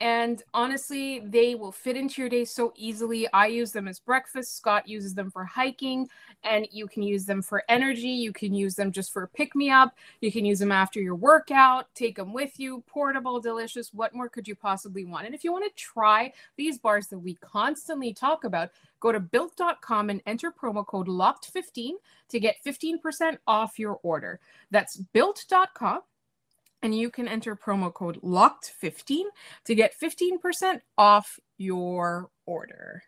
And 0.00 0.44
honestly, 0.54 1.18
they 1.20 1.56
will 1.56 1.72
fit 1.72 1.96
into 1.96 2.22
your 2.22 2.28
day 2.28 2.44
so 2.44 2.72
easily. 2.76 3.26
I 3.32 3.46
use 3.48 3.72
them 3.72 3.88
as 3.88 3.98
breakfast. 3.98 4.56
Scott 4.56 4.86
uses 4.86 5.12
them 5.12 5.28
for 5.28 5.44
hiking, 5.44 6.08
and 6.44 6.68
you 6.70 6.86
can 6.86 7.02
use 7.02 7.24
them 7.24 7.42
for 7.42 7.64
energy. 7.68 8.08
You 8.08 8.32
can 8.32 8.54
use 8.54 8.76
them 8.76 8.92
just 8.92 9.12
for 9.12 9.26
pick 9.34 9.56
me 9.56 9.70
up. 9.70 9.96
You 10.20 10.30
can 10.30 10.44
use 10.44 10.60
them 10.60 10.70
after 10.70 11.00
your 11.00 11.16
workout. 11.16 11.92
Take 11.96 12.16
them 12.16 12.32
with 12.32 12.60
you. 12.60 12.84
Portable, 12.86 13.40
delicious. 13.40 13.92
What 13.92 14.14
more 14.14 14.28
could 14.28 14.46
you 14.46 14.54
possibly 14.54 15.04
want? 15.04 15.26
And 15.26 15.34
if 15.34 15.42
you 15.42 15.52
want 15.52 15.64
to 15.64 15.82
try 15.82 16.32
these 16.56 16.78
bars 16.78 17.08
that 17.08 17.18
we 17.18 17.34
constantly 17.34 18.14
talk 18.14 18.44
about, 18.44 18.70
go 19.00 19.10
to 19.10 19.18
built.com 19.18 20.10
and 20.10 20.22
enter 20.26 20.52
promo 20.52 20.86
code 20.86 21.08
LOCKED15 21.08 21.94
to 22.28 22.38
get 22.38 22.56
15% 22.64 23.38
off 23.48 23.80
your 23.80 23.98
order. 24.04 24.38
That's 24.70 24.96
built.com 24.96 26.02
and 26.82 26.94
you 26.94 27.10
can 27.10 27.28
enter 27.28 27.56
promo 27.56 27.92
code 27.92 28.20
locked15 28.22 29.24
to 29.64 29.74
get 29.74 29.94
15% 29.98 30.80
off 30.96 31.38
your 31.56 32.30
order. 32.46 33.02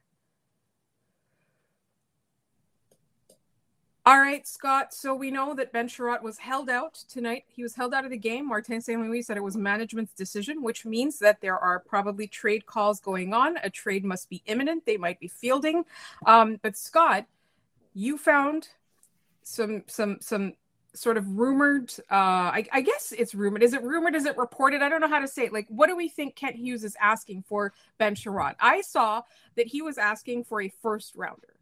All 4.06 4.18
right, 4.18 4.48
Scott. 4.48 4.94
So 4.94 5.14
we 5.14 5.30
know 5.30 5.54
that 5.54 5.72
Ben 5.72 5.86
Chiarot 5.86 6.22
was 6.22 6.38
held 6.38 6.70
out 6.70 6.94
tonight. 6.94 7.44
He 7.46 7.62
was 7.62 7.74
held 7.74 7.92
out 7.92 8.04
of 8.04 8.10
the 8.10 8.16
game. 8.16 8.48
Martin 8.48 8.80
St. 8.80 9.00
Louis 9.00 9.22
said 9.22 9.36
it 9.36 9.42
was 9.42 9.56
management's 9.56 10.14
decision, 10.14 10.62
which 10.62 10.86
means 10.86 11.18
that 11.18 11.40
there 11.42 11.58
are 11.58 11.78
probably 11.78 12.26
trade 12.26 12.64
calls 12.64 12.98
going 12.98 13.34
on. 13.34 13.58
A 13.62 13.68
trade 13.68 14.04
must 14.04 14.30
be 14.30 14.42
imminent. 14.46 14.86
They 14.86 14.96
might 14.96 15.20
be 15.20 15.28
fielding. 15.28 15.84
Um, 16.24 16.58
but 16.62 16.78
Scott, 16.78 17.26
you 17.92 18.16
found 18.16 18.68
some 19.42 19.84
some 19.86 20.16
some 20.20 20.54
sort 20.94 21.16
of 21.16 21.38
rumored 21.38 21.92
uh 22.10 22.14
I, 22.50 22.66
I, 22.72 22.80
guess 22.80 23.12
it's 23.16 23.34
rumored 23.34 23.62
is 23.62 23.74
it 23.74 23.82
rumored 23.82 24.14
is 24.14 24.24
it 24.24 24.36
reported 24.36 24.82
i 24.82 24.88
don't 24.88 25.00
know 25.00 25.08
how 25.08 25.20
to 25.20 25.28
say 25.28 25.44
it 25.44 25.52
like 25.52 25.66
what 25.68 25.88
do 25.88 25.96
we 25.96 26.08
think 26.08 26.34
kent 26.34 26.56
hughes 26.56 26.82
is 26.82 26.96
asking 27.00 27.44
for 27.48 27.72
ben 27.98 28.14
Chiarot? 28.14 28.56
i 28.58 28.80
saw 28.80 29.22
that 29.56 29.68
he 29.68 29.82
was 29.82 29.98
asking 29.98 30.44
for 30.44 30.60
a 30.62 30.68
first 30.82 31.14
rounder 31.14 31.54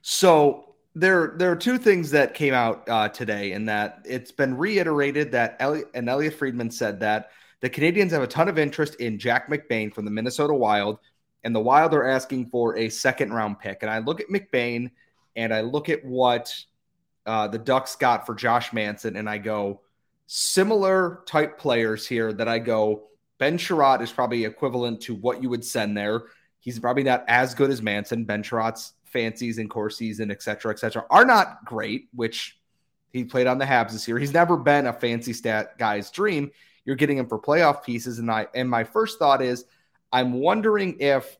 so 0.00 0.74
there 0.94 1.34
there 1.36 1.50
are 1.50 1.56
two 1.56 1.78
things 1.78 2.10
that 2.10 2.34
came 2.34 2.54
out 2.54 2.88
uh, 2.88 3.08
today 3.08 3.52
in 3.52 3.64
that 3.66 4.04
it's 4.04 4.32
been 4.32 4.56
reiterated 4.56 5.30
that 5.32 5.56
Ellie, 5.60 5.84
and 5.94 6.08
Elliotte 6.08 6.34
Friedman 6.34 6.70
said 6.70 7.00
that 7.00 7.30
the 7.60 7.68
canadians 7.68 8.12
have 8.12 8.22
a 8.22 8.26
ton 8.26 8.48
of 8.48 8.58
interest 8.58 8.96
in 8.96 9.18
Jack 9.18 9.48
McBain 9.48 9.92
from 9.92 10.04
the 10.04 10.10
Minnesota 10.10 10.54
Wild, 10.54 10.98
and 11.44 11.54
the 11.54 11.60
Wild 11.60 11.92
are 11.94 12.06
asking 12.06 12.46
for 12.46 12.76
a 12.76 12.88
second 12.88 13.32
round 13.32 13.58
pick. 13.58 13.78
And 13.82 13.90
I 13.90 13.98
look 13.98 14.20
at 14.20 14.28
McBain 14.28 14.90
and 15.36 15.52
I 15.52 15.62
look 15.62 15.88
at 15.88 16.04
what 16.04 16.54
uh, 17.28 17.46
the 17.46 17.58
Ducks 17.58 17.94
got 17.94 18.24
for 18.26 18.34
Josh 18.34 18.72
Manson, 18.72 19.16
and 19.16 19.28
I 19.28 19.36
go 19.36 19.82
similar 20.26 21.22
type 21.26 21.58
players 21.58 22.06
here 22.06 22.32
that 22.32 22.48
I 22.48 22.58
go 22.58 23.08
Ben 23.38 23.58
Chiarot 23.58 24.02
is 24.02 24.10
probably 24.10 24.44
equivalent 24.44 25.02
to 25.02 25.14
what 25.14 25.42
you 25.42 25.50
would 25.50 25.64
send 25.64 25.96
there. 25.96 26.24
He's 26.58 26.78
probably 26.78 27.04
not 27.04 27.24
as 27.28 27.54
good 27.54 27.70
as 27.70 27.82
Manson. 27.82 28.24
Ben 28.24 28.42
Chiarot's 28.42 28.94
fancies 29.04 29.58
and 29.58 29.70
core 29.70 29.90
season, 29.90 30.30
et 30.30 30.42
cetera, 30.42 30.72
et 30.72 30.78
cetera, 30.78 31.04
are 31.10 31.24
not 31.24 31.64
great, 31.64 32.08
which 32.14 32.58
he 33.12 33.24
played 33.24 33.46
on 33.46 33.58
the 33.58 33.64
Habs 33.64 33.92
this 33.92 34.08
year. 34.08 34.18
He's 34.18 34.34
never 34.34 34.56
been 34.56 34.86
a 34.86 34.92
fancy 34.92 35.32
stat 35.32 35.78
guy's 35.78 36.10
dream. 36.10 36.50
You're 36.84 36.96
getting 36.96 37.18
him 37.18 37.28
for 37.28 37.38
playoff 37.38 37.84
pieces. 37.84 38.18
And 38.18 38.30
I 38.30 38.48
and 38.54 38.68
my 38.68 38.84
first 38.84 39.18
thought 39.18 39.42
is 39.42 39.64
I'm 40.12 40.32
wondering 40.32 41.00
if 41.00 41.38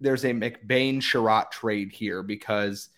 there's 0.00 0.24
a 0.24 0.30
McBain 0.30 1.00
Chiarot 1.00 1.50
trade 1.50 1.92
here 1.92 2.22
because 2.22 2.88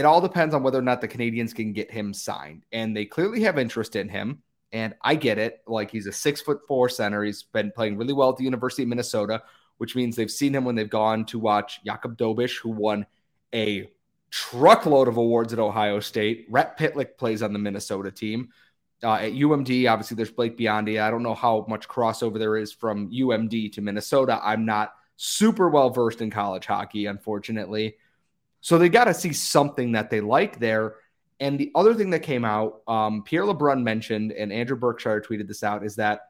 it 0.00 0.06
all 0.06 0.22
depends 0.22 0.54
on 0.54 0.62
whether 0.62 0.78
or 0.78 0.82
not 0.82 1.02
the 1.02 1.08
Canadians 1.08 1.52
can 1.52 1.74
get 1.74 1.90
him 1.90 2.14
signed. 2.14 2.64
And 2.72 2.96
they 2.96 3.04
clearly 3.04 3.42
have 3.42 3.58
interest 3.58 3.96
in 3.96 4.08
him. 4.08 4.42
And 4.72 4.94
I 5.02 5.14
get 5.14 5.36
it. 5.36 5.60
Like 5.66 5.90
he's 5.90 6.06
a 6.06 6.12
six 6.12 6.40
foot 6.40 6.60
four 6.66 6.88
center. 6.88 7.22
He's 7.22 7.42
been 7.42 7.70
playing 7.70 7.98
really 7.98 8.14
well 8.14 8.30
at 8.30 8.38
the 8.38 8.44
University 8.44 8.82
of 8.82 8.88
Minnesota, 8.88 9.42
which 9.76 9.94
means 9.94 10.16
they've 10.16 10.30
seen 10.30 10.54
him 10.54 10.64
when 10.64 10.74
they've 10.74 10.88
gone 10.88 11.26
to 11.26 11.38
watch 11.38 11.84
Jakub 11.84 12.16
Dobeš, 12.16 12.58
who 12.58 12.70
won 12.70 13.04
a 13.54 13.90
truckload 14.30 15.06
of 15.06 15.18
awards 15.18 15.52
at 15.52 15.58
Ohio 15.58 16.00
State. 16.00 16.46
Rhett 16.48 16.78
Pitlick 16.78 17.18
plays 17.18 17.42
on 17.42 17.52
the 17.52 17.58
Minnesota 17.58 18.10
team. 18.10 18.48
Uh, 19.02 19.16
at 19.16 19.32
UMD, 19.32 19.90
obviously, 19.90 20.14
there's 20.14 20.30
Blake 20.30 20.56
Biondi. 20.56 20.98
I 21.02 21.10
don't 21.10 21.22
know 21.22 21.34
how 21.34 21.66
much 21.68 21.88
crossover 21.88 22.38
there 22.38 22.56
is 22.56 22.72
from 22.72 23.10
UMD 23.10 23.72
to 23.72 23.82
Minnesota. 23.82 24.40
I'm 24.42 24.64
not 24.64 24.94
super 25.16 25.68
well 25.68 25.90
versed 25.90 26.22
in 26.22 26.30
college 26.30 26.64
hockey, 26.64 27.04
unfortunately. 27.04 27.96
So 28.60 28.78
they 28.78 28.88
got 28.88 29.04
to 29.04 29.14
see 29.14 29.32
something 29.32 29.92
that 29.92 30.10
they 30.10 30.20
like 30.20 30.58
there. 30.58 30.96
And 31.38 31.58
the 31.58 31.72
other 31.74 31.94
thing 31.94 32.10
that 32.10 32.20
came 32.20 32.44
out, 32.44 32.82
um, 32.86 33.22
Pierre 33.22 33.44
LeBrun 33.44 33.82
mentioned, 33.82 34.32
and 34.32 34.52
Andrew 34.52 34.76
Berkshire 34.76 35.22
tweeted 35.22 35.48
this 35.48 35.62
out, 35.62 35.84
is 35.84 35.96
that 35.96 36.28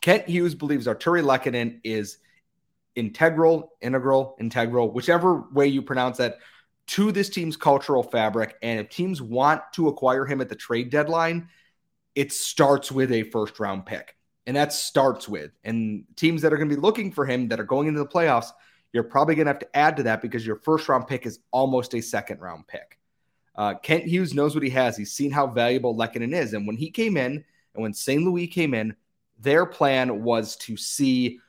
Kent 0.00 0.28
Hughes 0.28 0.54
believes 0.54 0.86
Artturi 0.86 1.22
Lehkonen 1.22 1.80
is 1.84 2.18
integral, 2.96 3.72
integral, 3.80 4.36
integral, 4.40 4.90
whichever 4.90 5.44
way 5.52 5.68
you 5.68 5.82
pronounce 5.82 6.18
that, 6.18 6.38
to 6.86 7.12
this 7.12 7.30
team's 7.30 7.56
cultural 7.56 8.02
fabric. 8.02 8.56
And 8.60 8.80
if 8.80 8.90
teams 8.90 9.22
want 9.22 9.62
to 9.74 9.88
acquire 9.88 10.26
him 10.26 10.40
at 10.40 10.48
the 10.48 10.56
trade 10.56 10.90
deadline, 10.90 11.48
it 12.14 12.32
starts 12.32 12.92
with 12.92 13.12
a 13.12 13.22
first 13.22 13.58
round 13.60 13.86
pick. 13.86 14.16
And 14.46 14.56
that 14.56 14.72
starts 14.72 15.28
with. 15.28 15.52
And 15.62 16.04
teams 16.16 16.42
that 16.42 16.52
are 16.52 16.56
going 16.56 16.68
to 16.68 16.74
be 16.74 16.80
looking 16.80 17.12
for 17.12 17.24
him 17.24 17.48
that 17.48 17.60
are 17.60 17.64
going 17.64 17.86
into 17.86 18.00
the 18.00 18.08
playoffs– 18.08 18.50
you're 18.94 19.02
probably 19.02 19.34
going 19.34 19.46
to 19.46 19.52
have 19.52 19.58
to 19.58 19.76
add 19.76 19.96
to 19.96 20.04
that 20.04 20.22
because 20.22 20.46
your 20.46 20.54
first 20.56 20.88
round 20.88 21.08
pick 21.08 21.26
is 21.26 21.40
almost 21.50 21.94
a 21.94 22.00
second 22.00 22.40
round 22.40 22.66
pick. 22.68 22.96
Uh, 23.56 23.74
Kent 23.74 24.04
Hughes 24.04 24.34
knows 24.34 24.54
what 24.54 24.62
he 24.62 24.70
has. 24.70 24.96
He's 24.96 25.12
seen 25.12 25.32
how 25.32 25.48
valuable 25.48 25.96
Lehkonen 25.96 26.32
is. 26.32 26.54
And 26.54 26.64
when 26.64 26.76
he 26.76 26.90
came 26.90 27.16
in 27.16 27.44
and 27.74 27.82
when 27.82 27.92
St. 27.92 28.22
Louis 28.22 28.46
came 28.46 28.72
in, 28.72 28.94
their 29.40 29.66
plan 29.66 30.22
was 30.22 30.54
to 30.56 30.76
see 30.76 31.40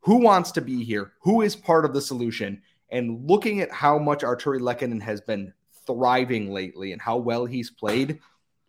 who 0.00 0.18
wants 0.18 0.52
to 0.52 0.60
be 0.60 0.84
here, 0.84 1.12
who 1.20 1.42
is 1.42 1.56
part 1.56 1.84
of 1.84 1.92
the 1.92 2.00
solution. 2.00 2.62
And 2.90 3.28
looking 3.28 3.60
at 3.60 3.72
how 3.72 3.98
much 3.98 4.20
Artturi 4.20 4.60
Lehkonen 4.60 5.02
has 5.02 5.20
been 5.20 5.52
thriving 5.84 6.52
lately 6.52 6.92
and 6.92 7.02
how 7.02 7.16
well 7.16 7.44
he's 7.44 7.72
played, 7.72 8.20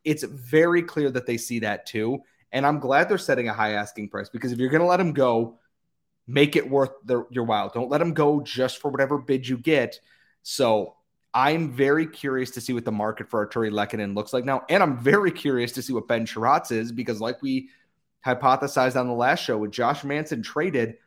it's 0.03 0.23
very 0.23 0.81
clear 0.81 1.11
that 1.11 1.27
they 1.27 1.37
see 1.37 1.59
that 1.59 1.85
too. 1.85 2.23
And 2.51 2.65
I'm 2.65 2.79
glad 2.79 3.07
they're 3.07 3.19
setting 3.19 3.49
a 3.49 3.53
high 3.53 3.73
asking 3.73 4.09
price 4.09 4.29
because 4.29 4.51
if 4.51 4.57
you're 4.57 4.69
going 4.69 4.81
to 4.81 4.87
let 4.87 4.99
him 4.99 5.13
go, 5.13 5.59
make 6.29 6.55
it 6.55 6.69
worth 6.69 6.91
the, 7.05 7.25
your 7.31 7.43
while. 7.43 7.71
Don't 7.73 7.89
let 7.89 7.97
them 7.97 8.13
go 8.13 8.39
just 8.39 8.79
for 8.79 8.91
whatever 8.91 9.17
bid 9.17 9.47
you 9.47 9.57
get. 9.57 9.99
So 10.43 10.95
I'm 11.33 11.71
very 11.71 12.05
curious 12.05 12.51
to 12.51 12.61
see 12.61 12.71
what 12.71 12.85
the 12.85 12.91
market 12.91 13.29
for 13.29 13.45
Artturi 13.45 13.71
Lehkonen 13.71 14.15
looks 14.15 14.31
like 14.31 14.45
now. 14.45 14.63
And 14.69 14.83
I'm 14.83 14.99
very 14.99 15.31
curious 15.31 15.71
to 15.73 15.81
see 15.81 15.91
what 15.91 16.07
Ben 16.07 16.27
Chiarot's 16.27 16.69
is 16.69 16.91
because, 16.91 17.19
like 17.19 17.41
we 17.41 17.69
hypothesized 18.25 18.99
on 18.99 19.07
the 19.07 19.13
last 19.13 19.43
show, 19.43 19.57
with 19.57 19.71
Josh 19.71 20.03
Manson 20.03 20.43
traded, 20.43 20.97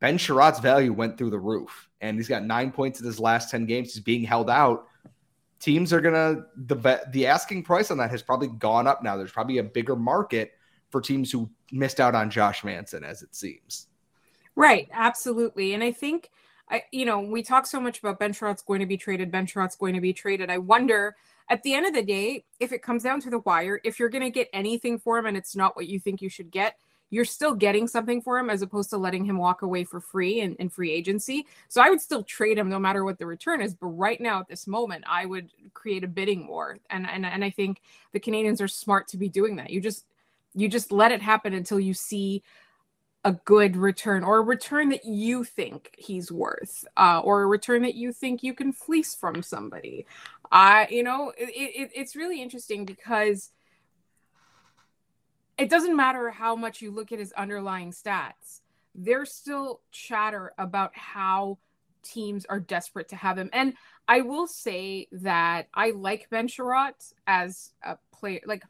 Ben 0.00 0.18
Chiarot's 0.18 0.58
value 0.58 0.92
went 0.92 1.16
through 1.16 1.30
the 1.30 1.38
roof. 1.38 1.88
And 2.00 2.16
he's 2.16 2.28
got 2.28 2.44
nine 2.44 2.72
points 2.72 2.98
in 3.00 3.06
his 3.06 3.20
last 3.20 3.50
10 3.50 3.66
games. 3.66 3.94
He's 3.94 4.02
being 4.02 4.24
held 4.24 4.50
out. 4.50 4.86
Teams 5.60 5.92
are 5.92 6.00
going 6.00 6.14
to, 6.14 6.44
the, 6.56 7.00
the 7.10 7.26
asking 7.26 7.64
price 7.64 7.90
on 7.90 7.98
that 7.98 8.10
has 8.10 8.22
probably 8.22 8.48
gone 8.48 8.86
up 8.86 9.02
now. 9.02 9.16
There's 9.16 9.32
probably 9.32 9.58
a 9.58 9.64
bigger 9.64 9.96
market 9.96 10.52
for 10.90 11.00
teams 11.00 11.30
who 11.32 11.50
missed 11.72 12.00
out 12.00 12.14
on 12.14 12.30
Josh 12.30 12.62
Manson, 12.62 13.02
as 13.02 13.22
it 13.22 13.34
seems. 13.34 13.87
Right, 14.58 14.88
absolutely. 14.92 15.72
And 15.74 15.84
I 15.84 15.92
think 15.92 16.30
I 16.68 16.82
you 16.90 17.06
know, 17.06 17.20
we 17.20 17.44
talk 17.44 17.64
so 17.64 17.78
much 17.80 18.00
about 18.00 18.18
Ben 18.18 18.32
Chiarot's 18.32 18.62
going 18.62 18.80
to 18.80 18.86
be 18.86 18.96
traded, 18.96 19.30
Ben 19.30 19.46
Chiarot's 19.46 19.76
going 19.76 19.94
to 19.94 20.00
be 20.00 20.12
traded. 20.12 20.50
I 20.50 20.58
wonder 20.58 21.14
at 21.48 21.62
the 21.62 21.74
end 21.74 21.86
of 21.86 21.94
the 21.94 22.02
day, 22.02 22.44
if 22.58 22.72
it 22.72 22.82
comes 22.82 23.04
down 23.04 23.20
to 23.20 23.30
the 23.30 23.38
wire, 23.38 23.80
if 23.84 24.00
you're 24.00 24.08
going 24.08 24.24
to 24.24 24.30
get 24.30 24.48
anything 24.52 24.98
for 24.98 25.16
him 25.16 25.26
and 25.26 25.36
it's 25.36 25.54
not 25.54 25.76
what 25.76 25.86
you 25.86 26.00
think 26.00 26.20
you 26.20 26.28
should 26.28 26.50
get, 26.50 26.74
you're 27.10 27.24
still 27.24 27.54
getting 27.54 27.86
something 27.86 28.20
for 28.20 28.36
him 28.36 28.50
as 28.50 28.60
opposed 28.60 28.90
to 28.90 28.98
letting 28.98 29.24
him 29.24 29.38
walk 29.38 29.62
away 29.62 29.84
for 29.84 30.00
free 30.00 30.40
in, 30.40 30.56
in 30.56 30.68
free 30.68 30.90
agency. 30.90 31.46
So 31.68 31.80
I 31.80 31.88
would 31.88 32.00
still 32.00 32.24
trade 32.24 32.58
him 32.58 32.68
no 32.68 32.80
matter 32.80 33.04
what 33.04 33.16
the 33.18 33.26
return 33.26 33.62
is. 33.62 33.74
But 33.74 33.86
right 33.86 34.20
now, 34.20 34.40
at 34.40 34.48
this 34.48 34.66
moment, 34.66 35.04
I 35.08 35.24
would 35.24 35.50
create 35.72 36.02
a 36.02 36.08
bidding 36.08 36.48
war. 36.48 36.78
And 36.90 37.08
and, 37.08 37.24
and 37.24 37.44
I 37.44 37.50
think 37.50 37.80
the 38.12 38.20
Canadians 38.20 38.60
are 38.60 38.68
smart 38.68 39.06
to 39.08 39.16
be 39.16 39.28
doing 39.28 39.54
that. 39.56 39.70
You 39.70 39.80
just 39.80 40.04
you 40.54 40.68
just 40.68 40.90
let 40.90 41.12
it 41.12 41.22
happen 41.22 41.54
until 41.54 41.78
you 41.78 41.94
see 41.94 42.42
a 43.28 43.32
good 43.44 43.76
return 43.76 44.24
or 44.24 44.38
a 44.38 44.40
return 44.40 44.88
that 44.88 45.04
you 45.04 45.44
think 45.44 45.94
he's 45.98 46.32
worth 46.32 46.86
uh, 46.96 47.20
or 47.22 47.42
a 47.42 47.46
return 47.46 47.82
that 47.82 47.94
you 47.94 48.10
think 48.10 48.42
you 48.42 48.54
can 48.54 48.72
fleece 48.72 49.14
from 49.14 49.42
somebody. 49.42 50.06
I 50.50 50.88
you 50.90 51.02
know 51.02 51.34
it, 51.36 51.50
it, 51.50 51.90
it's 51.94 52.16
really 52.16 52.40
interesting 52.40 52.86
because 52.86 53.50
it 55.58 55.68
doesn't 55.68 55.94
matter 55.94 56.30
how 56.30 56.56
much 56.56 56.80
you 56.80 56.90
look 56.90 57.12
at 57.12 57.18
his 57.18 57.32
underlying 57.32 57.92
stats 57.92 58.62
there's 58.94 59.30
still 59.30 59.82
chatter 59.92 60.52
about 60.56 60.96
how 60.96 61.58
teams 62.02 62.46
are 62.46 62.60
desperate 62.60 63.10
to 63.10 63.16
have 63.16 63.36
him. 63.36 63.50
And 63.52 63.74
i 64.08 64.22
will 64.22 64.46
say 64.46 65.06
that 65.12 65.68
i 65.74 65.90
like 65.90 66.30
ben 66.30 66.48
Chiarot 66.48 67.12
as 67.26 67.74
a 67.84 67.98
player 68.10 68.40
like 68.46 68.62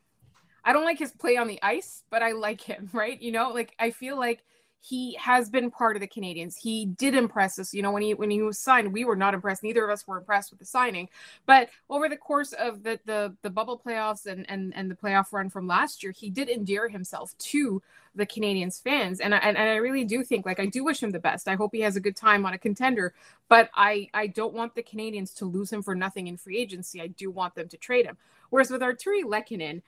I 0.69 0.75
don't 0.75 0.85
like 0.85 0.99
his 0.99 1.13
play 1.13 1.39
on 1.39 1.49
the 1.49 1.59
ice, 1.63 2.03
but 2.11 2.23
I 2.23 2.33
like 2.33 2.61
him, 2.61 2.91
right? 2.93 3.21
You 3.21 3.33
know, 3.33 3.51
like 3.51 3.75
I 3.79 3.91
feel 3.91 4.19
like 4.19 4.45
he 4.81 5.15
has 5.15 5.49
been 5.49 5.71
part 5.71 5.97
of 5.97 6.01
the 6.01 6.07
Canadians. 6.07 6.57
He 6.57 6.85
did 6.87 7.15
impress 7.15 7.59
us. 7.59 7.73
You 7.73 7.83
know, 7.83 7.91
when 7.91 8.03
he 8.03 8.13
when 8.13 8.31
he 8.31 8.43
was 8.43 8.59
signed, 8.59 8.93
we 8.93 9.05
were 9.07 9.17
not 9.17 9.33
impressed. 9.33 9.63
Neither 9.63 9.83
of 9.83 9.91
us 9.91 10.07
were 10.07 10.19
impressed 10.19 10.51
with 10.51 10.61
the 10.61 10.67
signing. 10.67 11.09
But 11.47 11.71
over 11.89 12.07
the 12.07 12.19
course 12.19 12.53
of 12.53 12.83
the 12.83 13.01
the, 13.07 13.35
the 13.41 13.51
bubble 13.51 13.81
playoffs 13.83 14.27
and, 14.27 14.49
and 14.51 14.75
and 14.77 14.91
the 14.91 14.95
playoff 14.95 15.33
run 15.33 15.49
from 15.49 15.67
last 15.67 16.03
year, 16.03 16.13
he 16.13 16.29
did 16.29 16.51
endear 16.51 16.89
himself 16.89 17.37
to 17.39 17.83
the 18.15 18.27
Canadians 18.27 18.79
fans. 18.79 19.21
And 19.21 19.35
I, 19.35 19.39
and 19.39 19.57
I 19.57 19.77
really 19.77 20.05
do 20.05 20.23
think 20.23 20.45
like 20.45 20.61
I 20.61 20.67
do 20.67 20.85
wish 20.85 21.03
him 21.03 21.13
the 21.13 21.19
best. 21.19 21.49
I 21.49 21.55
hope 21.55 21.71
he 21.73 21.81
has 21.81 21.97
a 21.97 22.01
good 22.01 22.17
time 22.17 22.45
on 22.45 22.53
a 22.53 22.59
contender, 22.59 23.15
but 23.49 23.71
I 23.75 24.11
I 24.13 24.27
don't 24.27 24.55
want 24.55 24.75
the 24.75 24.83
Canadians 24.83 25.33
to 25.35 25.47
lose 25.47 25.73
him 25.73 25.83
for 25.83 25.95
nothing 25.95 26.27
in 26.27 26.37
free 26.37 26.59
agency. 26.59 27.01
I 27.01 27.07
do 27.07 27.31
want 27.31 27.55
them 27.55 27.69
to 27.69 27.77
trade 27.79 28.05
him. 28.05 28.19
Whereas 28.51 28.71
with 28.71 28.83
Artturi 28.83 29.25
Lehkonen, 29.25 29.83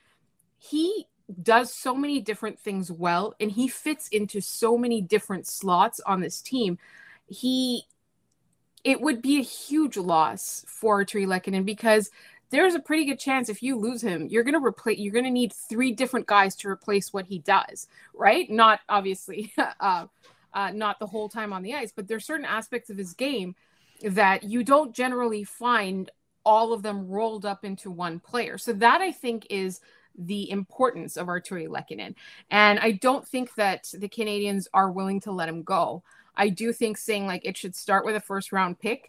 he 0.61 1.07
does 1.43 1.73
so 1.73 1.95
many 1.95 2.21
different 2.21 2.59
things 2.59 2.93
well 2.93 3.35
and 3.41 3.51
he 3.51 3.67
fits 3.67 4.09
into 4.09 4.41
so 4.41 4.77
many 4.77 5.01
different 5.01 5.47
slots 5.47 6.01
on 6.01 6.21
this 6.21 6.43
team. 6.43 6.79
He 7.27 7.85
it 8.85 9.01
would 9.01 9.21
be 9.21 9.39
a 9.39 9.43
huge 9.43 9.97
loss 9.97 10.65
for 10.67 11.03
Artturi 11.05 11.27
Lehkonen 11.27 11.65
because 11.65 12.11
there's 12.51 12.75
a 12.75 12.81
pretty 12.81 13.05
good 13.05 13.19
chance 13.19 13.49
if 13.49 13.63
you 13.63 13.77
lose 13.77 14.03
him, 14.03 14.27
you're 14.29 14.43
gonna 14.43 14.61
replace 14.61 14.99
you're 14.99 15.15
gonna 15.15 15.31
need 15.31 15.53
three 15.53 15.93
different 15.93 16.27
guys 16.27 16.55
to 16.57 16.69
replace 16.69 17.13
what 17.13 17.27
he 17.27 17.39
does, 17.39 17.89
right? 18.13 18.51
Not 18.51 18.81
obviously 18.89 19.53
uh, 19.81 20.07
uh, 20.53 20.71
not 20.73 20.99
the 20.99 21.07
whole 21.07 21.31
time 21.31 21.53
on 21.55 21.63
the 21.63 21.75
ice, 21.75 21.93
but 21.95 22.07
there's 22.07 22.27
certain 22.27 22.45
aspects 22.45 22.91
of 22.91 22.99
his 22.99 23.15
game 23.15 23.55
that 24.03 24.45
you 24.45 24.63
don't 24.63 24.95
generally 24.95 25.45
find 25.45 26.11
all 26.45 26.73
of 26.73 26.83
them 26.83 27.09
rolled 27.09 27.47
up 27.47 27.65
into 27.65 27.91
one 27.91 28.19
player. 28.19 28.59
So 28.59 28.73
that 28.75 29.01
I 29.01 29.13
think 29.13 29.47
is 29.49 29.81
the 30.19 30.51
importance 30.51 31.17
of 31.17 31.27
Artturi 31.27 31.69
Lehkonen. 31.69 32.15
And 32.51 32.79
I 32.79 32.93
don't 32.93 33.27
think 33.27 33.55
that 33.55 33.91
the 33.97 34.09
Canadians 34.09 34.69
are 34.75 34.91
willing 34.91 35.21
to 35.21 35.33
let 35.33 35.49
him 35.49 35.63
go. 35.63 36.03
I 36.37 36.49
do 36.49 36.73
think 36.73 36.97
saying 36.97 37.27
like 37.27 37.45
it 37.45 37.57
should 37.57 37.75
start 37.75 38.05
with 38.05 38.17
a 38.17 38.21
first 38.21 38.53
round 38.53 38.79
pick 38.79 39.09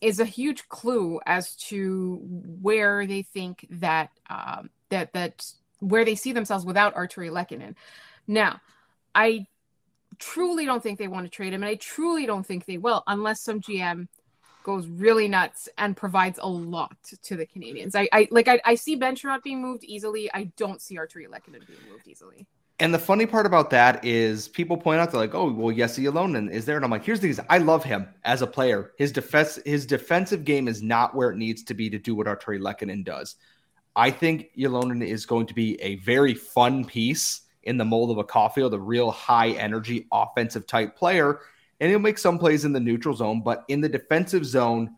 is 0.00 0.20
a 0.20 0.24
huge 0.24 0.68
clue 0.68 1.20
as 1.26 1.54
to 1.56 2.20
where 2.60 3.06
they 3.06 3.22
think 3.22 3.66
that 3.70 4.10
um, 4.28 4.70
that 4.90 5.12
that 5.14 5.50
where 5.80 6.04
they 6.04 6.14
see 6.14 6.32
themselves 6.32 6.64
without 6.64 6.94
Artturi 6.94 7.30
Lehkonen. 7.30 7.74
Now, 8.26 8.60
I 9.14 9.46
truly 10.18 10.64
don't 10.66 10.82
think 10.82 10.98
they 10.98 11.08
want 11.08 11.26
to 11.26 11.30
trade 11.30 11.52
him, 11.52 11.62
and 11.62 11.70
I 11.70 11.76
truly 11.76 12.26
don't 12.26 12.46
think 12.46 12.66
they 12.66 12.78
will 12.78 13.02
unless 13.06 13.42
some 13.42 13.60
GM 13.60 14.08
goes 14.66 14.88
really 14.88 15.28
nuts 15.28 15.68
and 15.78 15.96
provides 15.96 16.40
a 16.42 16.48
lot 16.48 16.96
to 17.22 17.36
the 17.36 17.46
Canadians. 17.46 17.94
I, 17.94 18.08
I 18.12 18.26
like 18.32 18.48
I, 18.48 18.60
I 18.64 18.74
see 18.74 18.96
Ben 18.96 19.14
Chiarot 19.14 19.44
being 19.44 19.62
moved 19.62 19.84
easily. 19.84 20.28
I 20.34 20.50
don't 20.56 20.82
see 20.82 20.96
Artturi 20.96 21.28
Lehkonen 21.28 21.64
being 21.66 21.78
moved 21.88 22.08
easily. 22.08 22.48
And 22.80 22.92
the 22.92 22.98
funny 22.98 23.26
part 23.26 23.46
about 23.46 23.70
that 23.70 24.04
is 24.04 24.48
people 24.48 24.76
point 24.76 25.00
out 25.00 25.12
they're 25.12 25.20
like, 25.20 25.36
oh, 25.36 25.50
well, 25.50 25.74
Jesse 25.74 26.02
Ylonen 26.02 26.50
is 26.50 26.66
there. 26.66 26.74
And 26.74 26.84
I'm 26.84 26.90
like, 26.90 27.04
here's 27.04 27.20
the 27.20 27.32
thing 27.32 27.46
I 27.48 27.58
love 27.58 27.84
him 27.84 28.08
as 28.24 28.42
a 28.42 28.46
player. 28.46 28.90
His 28.98 29.12
defense, 29.12 29.58
his 29.64 29.86
defensive 29.86 30.44
game 30.44 30.66
is 30.66 30.82
not 30.82 31.14
where 31.14 31.30
it 31.30 31.36
needs 31.36 31.62
to 31.62 31.74
be 31.74 31.88
to 31.88 31.98
do 31.98 32.16
what 32.16 32.26
Artturi 32.26 32.60
Lehkonen 32.60 33.04
does. 33.04 33.36
I 33.94 34.10
think 34.10 34.50
Ylonen 34.58 35.06
is 35.06 35.24
going 35.24 35.46
to 35.46 35.54
be 35.54 35.80
a 35.80 35.94
very 35.96 36.34
fun 36.34 36.84
piece 36.84 37.42
in 37.62 37.78
the 37.78 37.84
mold 37.84 38.10
of 38.10 38.18
a 38.18 38.24
Caufield, 38.24 38.74
a 38.74 38.78
real 38.78 39.12
high 39.12 39.50
energy 39.50 40.06
offensive 40.10 40.66
type 40.66 40.96
player 40.96 41.40
and 41.80 41.90
he'll 41.90 41.98
make 41.98 42.18
some 42.18 42.38
plays 42.38 42.64
in 42.64 42.72
the 42.72 42.80
neutral 42.80 43.14
zone, 43.14 43.42
but 43.42 43.64
in 43.68 43.80
the 43.80 43.88
defensive 43.88 44.44
zone, 44.44 44.96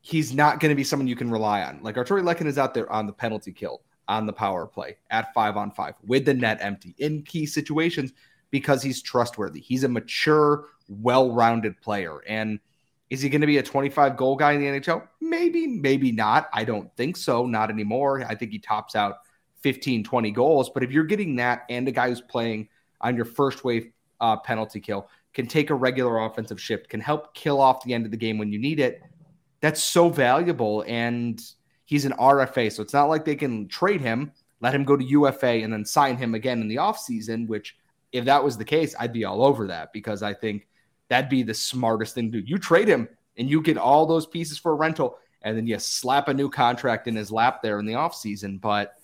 he's 0.00 0.34
not 0.34 0.60
going 0.60 0.70
to 0.70 0.76
be 0.76 0.84
someone 0.84 1.06
you 1.06 1.16
can 1.16 1.30
rely 1.30 1.62
on. 1.62 1.80
Like 1.82 1.96
Artturi 1.96 2.22
Lehkonen 2.22 2.46
is 2.46 2.58
out 2.58 2.74
there 2.74 2.90
on 2.90 3.06
the 3.06 3.12
penalty 3.12 3.52
kill, 3.52 3.82
on 4.08 4.26
the 4.26 4.32
power 4.32 4.66
play, 4.66 4.98
at 5.10 5.32
five 5.32 5.56
on 5.56 5.70
five, 5.70 5.94
with 6.04 6.24
the 6.24 6.34
net 6.34 6.58
empty 6.60 6.94
in 6.98 7.22
key 7.22 7.46
situations 7.46 8.12
because 8.50 8.82
he's 8.82 9.00
trustworthy. 9.00 9.60
He's 9.60 9.84
a 9.84 9.88
mature, 9.88 10.66
well-rounded 10.88 11.80
player. 11.80 12.18
And 12.26 12.60
is 13.08 13.22
he 13.22 13.28
going 13.28 13.40
to 13.40 13.46
be 13.46 13.58
a 13.58 13.62
25 13.62 14.16
goal 14.16 14.36
guy 14.36 14.52
in 14.52 14.60
the 14.60 14.66
NHL? 14.66 15.06
Maybe, 15.20 15.66
maybe 15.66 16.12
not. 16.12 16.48
I 16.52 16.64
don't 16.64 16.94
think 16.96 17.16
so. 17.16 17.46
Not 17.46 17.70
anymore. 17.70 18.24
I 18.28 18.34
think 18.34 18.52
he 18.52 18.58
tops 18.58 18.94
out 18.94 19.18
15, 19.62 20.04
20 20.04 20.30
goals. 20.30 20.70
But 20.70 20.82
if 20.82 20.90
you're 20.90 21.04
getting 21.04 21.36
that 21.36 21.64
and 21.68 21.88
a 21.88 21.92
guy 21.92 22.08
who's 22.08 22.20
playing 22.20 22.68
on 23.00 23.16
your 23.16 23.24
first 23.24 23.64
wave 23.64 23.90
uh, 24.20 24.36
penalty 24.36 24.80
kill, 24.80 25.08
can 25.34 25.46
take 25.46 25.70
a 25.70 25.74
regular 25.74 26.18
offensive 26.20 26.60
shift, 26.60 26.88
can 26.88 27.00
help 27.00 27.34
kill 27.34 27.60
off 27.60 27.84
the 27.84 27.94
end 27.94 28.04
of 28.04 28.10
the 28.10 28.16
game 28.16 28.38
when 28.38 28.52
you 28.52 28.58
need 28.58 28.80
it. 28.80 29.02
That's 29.60 29.82
so 29.82 30.08
valuable. 30.08 30.84
And 30.86 31.40
he's 31.84 32.04
an 32.04 32.12
RFA. 32.12 32.70
So 32.72 32.82
it's 32.82 32.92
not 32.92 33.08
like 33.08 33.24
they 33.24 33.36
can 33.36 33.68
trade 33.68 34.00
him, 34.00 34.32
let 34.60 34.74
him 34.74 34.84
go 34.84 34.96
to 34.96 35.04
UFA, 35.04 35.62
and 35.62 35.72
then 35.72 35.84
sign 35.84 36.16
him 36.16 36.34
again 36.34 36.60
in 36.60 36.68
the 36.68 36.76
offseason, 36.76 37.46
which, 37.48 37.76
if 38.12 38.24
that 38.26 38.42
was 38.42 38.56
the 38.58 38.64
case, 38.64 38.94
I'd 38.98 39.12
be 39.12 39.24
all 39.24 39.42
over 39.42 39.66
that 39.68 39.92
because 39.92 40.22
I 40.22 40.34
think 40.34 40.68
that'd 41.08 41.30
be 41.30 41.42
the 41.42 41.54
smartest 41.54 42.14
thing 42.14 42.30
to 42.32 42.40
do. 42.40 42.46
You 42.46 42.58
trade 42.58 42.88
him 42.88 43.08
and 43.36 43.48
you 43.48 43.62
get 43.62 43.78
all 43.78 44.06
those 44.06 44.26
pieces 44.26 44.58
for 44.58 44.72
a 44.72 44.76
rental, 44.76 45.18
and 45.42 45.56
then 45.56 45.66
you 45.66 45.78
slap 45.78 46.28
a 46.28 46.34
new 46.34 46.48
contract 46.48 47.08
in 47.08 47.16
his 47.16 47.32
lap 47.32 47.62
there 47.62 47.78
in 47.78 47.86
the 47.86 47.94
offseason. 47.94 48.60
But 48.60 48.94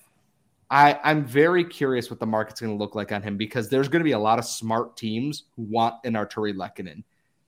I, 0.70 0.98
I'm 1.02 1.24
very 1.24 1.64
curious 1.64 2.10
what 2.10 2.20
the 2.20 2.26
market's 2.26 2.60
going 2.60 2.72
to 2.72 2.82
look 2.82 2.94
like 2.94 3.10
on 3.10 3.22
him 3.22 3.36
because 3.36 3.68
there's 3.68 3.88
going 3.88 4.00
to 4.00 4.04
be 4.04 4.12
a 4.12 4.18
lot 4.18 4.38
of 4.38 4.44
smart 4.44 4.96
teams 4.96 5.44
who 5.56 5.62
want 5.62 5.94
an 6.04 6.12
Artturi 6.12 6.54
Lehkonen. 6.54 7.04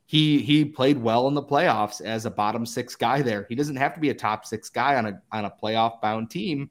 He 0.06 0.40
he 0.40 0.64
played 0.64 0.98
well 0.98 1.28
in 1.28 1.34
the 1.34 1.42
playoffs 1.42 2.00
as 2.00 2.26
a 2.26 2.30
bottom 2.30 2.66
six 2.66 2.96
guy 2.96 3.22
there. 3.22 3.46
He 3.48 3.54
doesn't 3.54 3.76
have 3.76 3.94
to 3.94 4.00
be 4.00 4.10
a 4.10 4.14
top 4.14 4.44
six 4.44 4.68
guy 4.68 4.96
on 4.96 5.06
a 5.06 5.22
on 5.30 5.44
a 5.44 5.52
playoff 5.62 6.00
bound 6.00 6.30
team. 6.30 6.70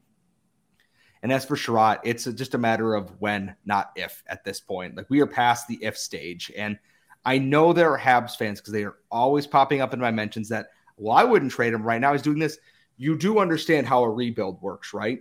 And 1.22 1.32
as 1.32 1.46
for 1.46 1.56
Chiarot, 1.56 2.00
it's 2.04 2.28
a, 2.28 2.34
just 2.34 2.54
a 2.54 2.58
matter 2.58 2.96
of 2.96 3.10
when, 3.20 3.56
not 3.66 3.92
if, 3.96 4.24
at 4.28 4.44
this 4.44 4.60
point. 4.62 4.96
Like 4.96 5.10
we 5.10 5.20
are 5.22 5.28
past 5.28 5.68
the 5.68 5.78
if 5.82 5.98
stage, 5.98 6.52
and 6.58 6.80
I 7.26 7.38
know 7.38 7.72
there 7.72 7.92
are 7.92 8.00
Habs 8.00 8.36
fans 8.38 8.60
because 8.60 8.74
they 8.74 8.84
are 8.84 8.98
always 9.12 9.46
popping 9.46 9.82
up 9.82 9.94
in 9.94 10.00
my 10.00 10.12
mentions 10.12 10.50
that 10.50 10.68
well, 10.98 11.16
I 11.16 11.24
wouldn't 11.24 11.52
trade 11.52 11.74
him 11.74 11.84
right 11.84 12.02
now. 12.02 12.12
He's 12.12 12.22
doing 12.22 12.40
this. 12.40 12.58
You 12.98 13.18
do 13.18 13.40
understand 13.40 13.88
how 13.88 14.04
a 14.04 14.10
rebuild 14.10 14.62
works, 14.62 14.94
right? 14.94 15.20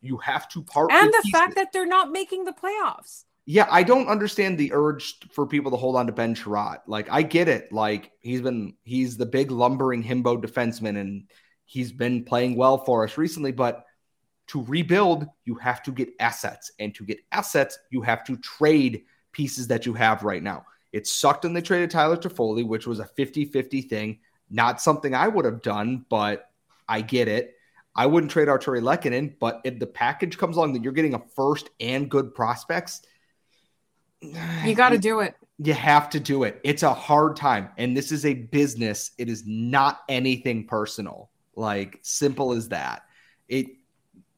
You 0.00 0.16
have 0.18 0.48
to 0.50 0.62
part 0.62 0.90
and 0.92 1.12
the 1.12 1.28
fact 1.30 1.54
that 1.56 1.72
they're 1.72 1.86
not 1.86 2.10
making 2.10 2.44
the 2.44 2.52
playoffs. 2.52 3.24
Yeah, 3.46 3.66
I 3.70 3.82
don't 3.82 4.08
understand 4.08 4.58
the 4.58 4.72
urge 4.72 5.16
for 5.32 5.46
people 5.46 5.70
to 5.72 5.76
hold 5.76 5.96
on 5.96 6.06
to 6.06 6.12
Ben 6.12 6.34
Chiarot. 6.34 6.80
Like, 6.86 7.10
I 7.10 7.22
get 7.22 7.48
it. 7.48 7.72
Like, 7.72 8.12
he's 8.20 8.40
been 8.40 8.74
he's 8.84 9.16
the 9.16 9.26
big 9.26 9.50
lumbering 9.50 10.04
himbo 10.04 10.40
defenseman, 10.40 10.98
and 10.98 11.24
he's 11.64 11.90
been 11.90 12.24
playing 12.24 12.56
well 12.56 12.78
for 12.78 13.04
us 13.04 13.18
recently. 13.18 13.52
But 13.52 13.84
to 14.48 14.64
rebuild, 14.64 15.26
you 15.44 15.54
have 15.56 15.82
to 15.84 15.92
get 15.92 16.10
assets, 16.20 16.72
and 16.78 16.94
to 16.94 17.04
get 17.04 17.18
assets, 17.32 17.78
you 17.90 18.02
have 18.02 18.24
to 18.24 18.36
trade 18.36 19.02
pieces 19.32 19.68
that 19.68 19.84
you 19.86 19.94
have 19.94 20.22
right 20.22 20.42
now. 20.42 20.64
It 20.92 21.06
sucked 21.06 21.44
when 21.44 21.52
they 21.52 21.60
traded 21.60 21.90
Tyler 21.90 22.16
Toffoli, 22.16 22.66
which 22.66 22.86
was 22.86 23.00
a 23.00 23.08
50-50 23.18 23.88
thing. 23.88 24.18
Not 24.48 24.80
something 24.80 25.14
I 25.14 25.28
would 25.28 25.44
have 25.44 25.62
done, 25.62 26.04
but 26.08 26.50
I 26.88 27.00
get 27.00 27.28
it. 27.28 27.54
I 27.94 28.06
wouldn't 28.06 28.30
trade 28.30 28.48
Artturi 28.48 28.80
Lehkonen, 28.80 29.34
but 29.40 29.60
if 29.64 29.78
the 29.78 29.86
package 29.86 30.38
comes 30.38 30.56
along 30.56 30.74
that 30.74 30.82
you're 30.82 30.92
getting 30.92 31.14
a 31.14 31.22
first 31.34 31.70
and 31.80 32.08
good 32.08 32.34
prospects, 32.34 33.02
you 34.20 34.74
got 34.74 34.90
to 34.90 34.98
do 34.98 35.20
it. 35.20 35.34
You 35.58 35.74
have 35.74 36.08
to 36.10 36.20
do 36.20 36.44
it. 36.44 36.60
It's 36.64 36.82
a 36.82 36.94
hard 36.94 37.36
time. 37.36 37.70
And 37.76 37.96
this 37.96 38.12
is 38.12 38.24
a 38.24 38.32
business. 38.34 39.10
It 39.18 39.28
is 39.28 39.44
not 39.46 40.00
anything 40.08 40.66
personal. 40.66 41.30
Like 41.54 41.98
simple 42.02 42.52
as 42.52 42.68
that. 42.68 43.02
It 43.48 43.66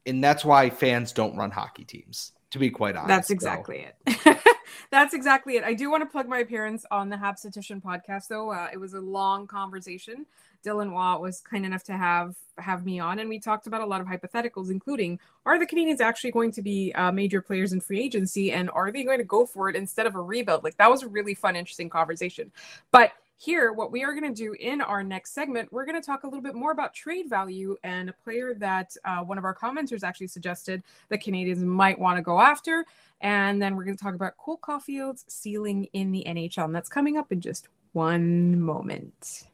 and 0.05 0.25
that's 0.25 0.45
why 0.45 0.71
fans 0.71 1.13
don't 1.13 1.37
run 1.37 1.53
hockey 1.53 1.85
teams, 1.85 2.33
to 2.51 2.59
be 2.59 2.71
quite 2.71 2.97
honest. 2.97 3.09
That's 3.09 3.31
exactly 3.31 3.87
so. 4.09 4.15
it. 4.31 4.39
that's 4.91 5.15
exactly 5.15 5.57
it. 5.57 5.63
I 5.63 5.75
do 5.75 5.91
want 5.91 6.03
to 6.03 6.09
plug 6.09 6.29
my 6.29 6.39
appearance 6.39 6.85
on 6.91 7.09
the 7.09 7.17
Habstitution 7.17 7.81
podcast, 7.81 8.27
though. 8.29 8.51
Uh, 8.51 8.69
it 8.73 8.79
was 8.79 8.95
a 8.95 9.01
long 9.01 9.47
conversation 9.47 10.27
Dylan 10.65 10.93
Watt 10.93 11.21
was 11.21 11.41
kind 11.41 11.67
enough 11.67 11.85
to 11.85 11.93
have 11.93 12.37
have 12.59 12.85
me 12.85 13.01
on, 13.01 13.19
and 13.19 13.29
we 13.29 13.39
talked 13.39 13.67
about 13.67 13.81
a 13.81 13.87
lot 13.87 14.01
of 14.01 14.07
hypotheticals, 14.07 14.71
including 14.71 15.19
are 15.47 15.59
the 15.59 15.67
Canadians 15.67 16.01
actually 16.01 16.31
going 16.31 16.53
to 16.53 16.63
be 16.63 16.93
uh, 16.95 17.11
major 17.11 17.41
players 17.41 17.73
in 17.73 17.81
free 17.81 18.01
agency, 18.01 18.53
and 18.53 18.71
are 18.71 18.93
they 18.93 19.05
going 19.05 19.19
to 19.19 19.25
go 19.25 19.47
for 19.47 19.69
it 19.69 19.77
instead 19.77 20.07
of 20.07 20.15
a 20.15 20.21
rebuild? 20.21 20.65
Like 20.65 20.77
that 20.77 20.91
was 20.91 21.03
a 21.03 21.09
really 21.09 21.35
fun, 21.35 21.57
interesting 21.57 21.89
conversation. 21.89 22.53
But 22.91 23.13
here, 23.43 23.73
what 23.73 23.91
we 23.91 24.05
are 24.05 24.13
going 24.13 24.33
to 24.33 24.43
do 24.43 24.53
in 24.53 24.81
our 24.81 25.03
next 25.03 25.35
segment, 25.35 25.73
we're 25.73 25.85
going 25.85 26.01
to 26.01 26.07
talk 26.07 26.23
a 26.23 26.27
little 26.27 26.43
bit 26.43 26.55
more 26.55 26.71
about 26.71 26.95
trade 26.95 27.29
value 27.29 27.77
and 27.83 28.09
a 28.09 28.13
player 28.13 28.55
that 28.55 28.97
uh, 29.05 29.19
one 29.19 29.37
of 29.37 29.45
our 29.45 29.55
commenters 29.55 30.05
actually 30.05 30.29
suggested 30.29 30.81
the 31.09 31.19
Canadians 31.19 31.65
might 31.65 31.99
want 31.99 32.17
to 32.19 32.23
go 32.23 32.41
after. 32.41 32.85
And 33.21 33.61
then 33.61 33.75
we're 33.75 33.83
going 33.83 33.97
to 33.97 34.03
talk 34.03 34.15
about 34.15 34.37
Cole 34.37 34.59
Caufield's 34.59 35.25
ceiling 35.27 35.89
in 35.93 36.13
the 36.13 36.25
NHL. 36.25 36.67
And 36.67 36.75
that's 36.75 36.89
coming 36.89 37.17
up 37.17 37.33
in 37.33 37.41
just 37.41 37.69
one 37.95 38.61
moment. 38.61 39.49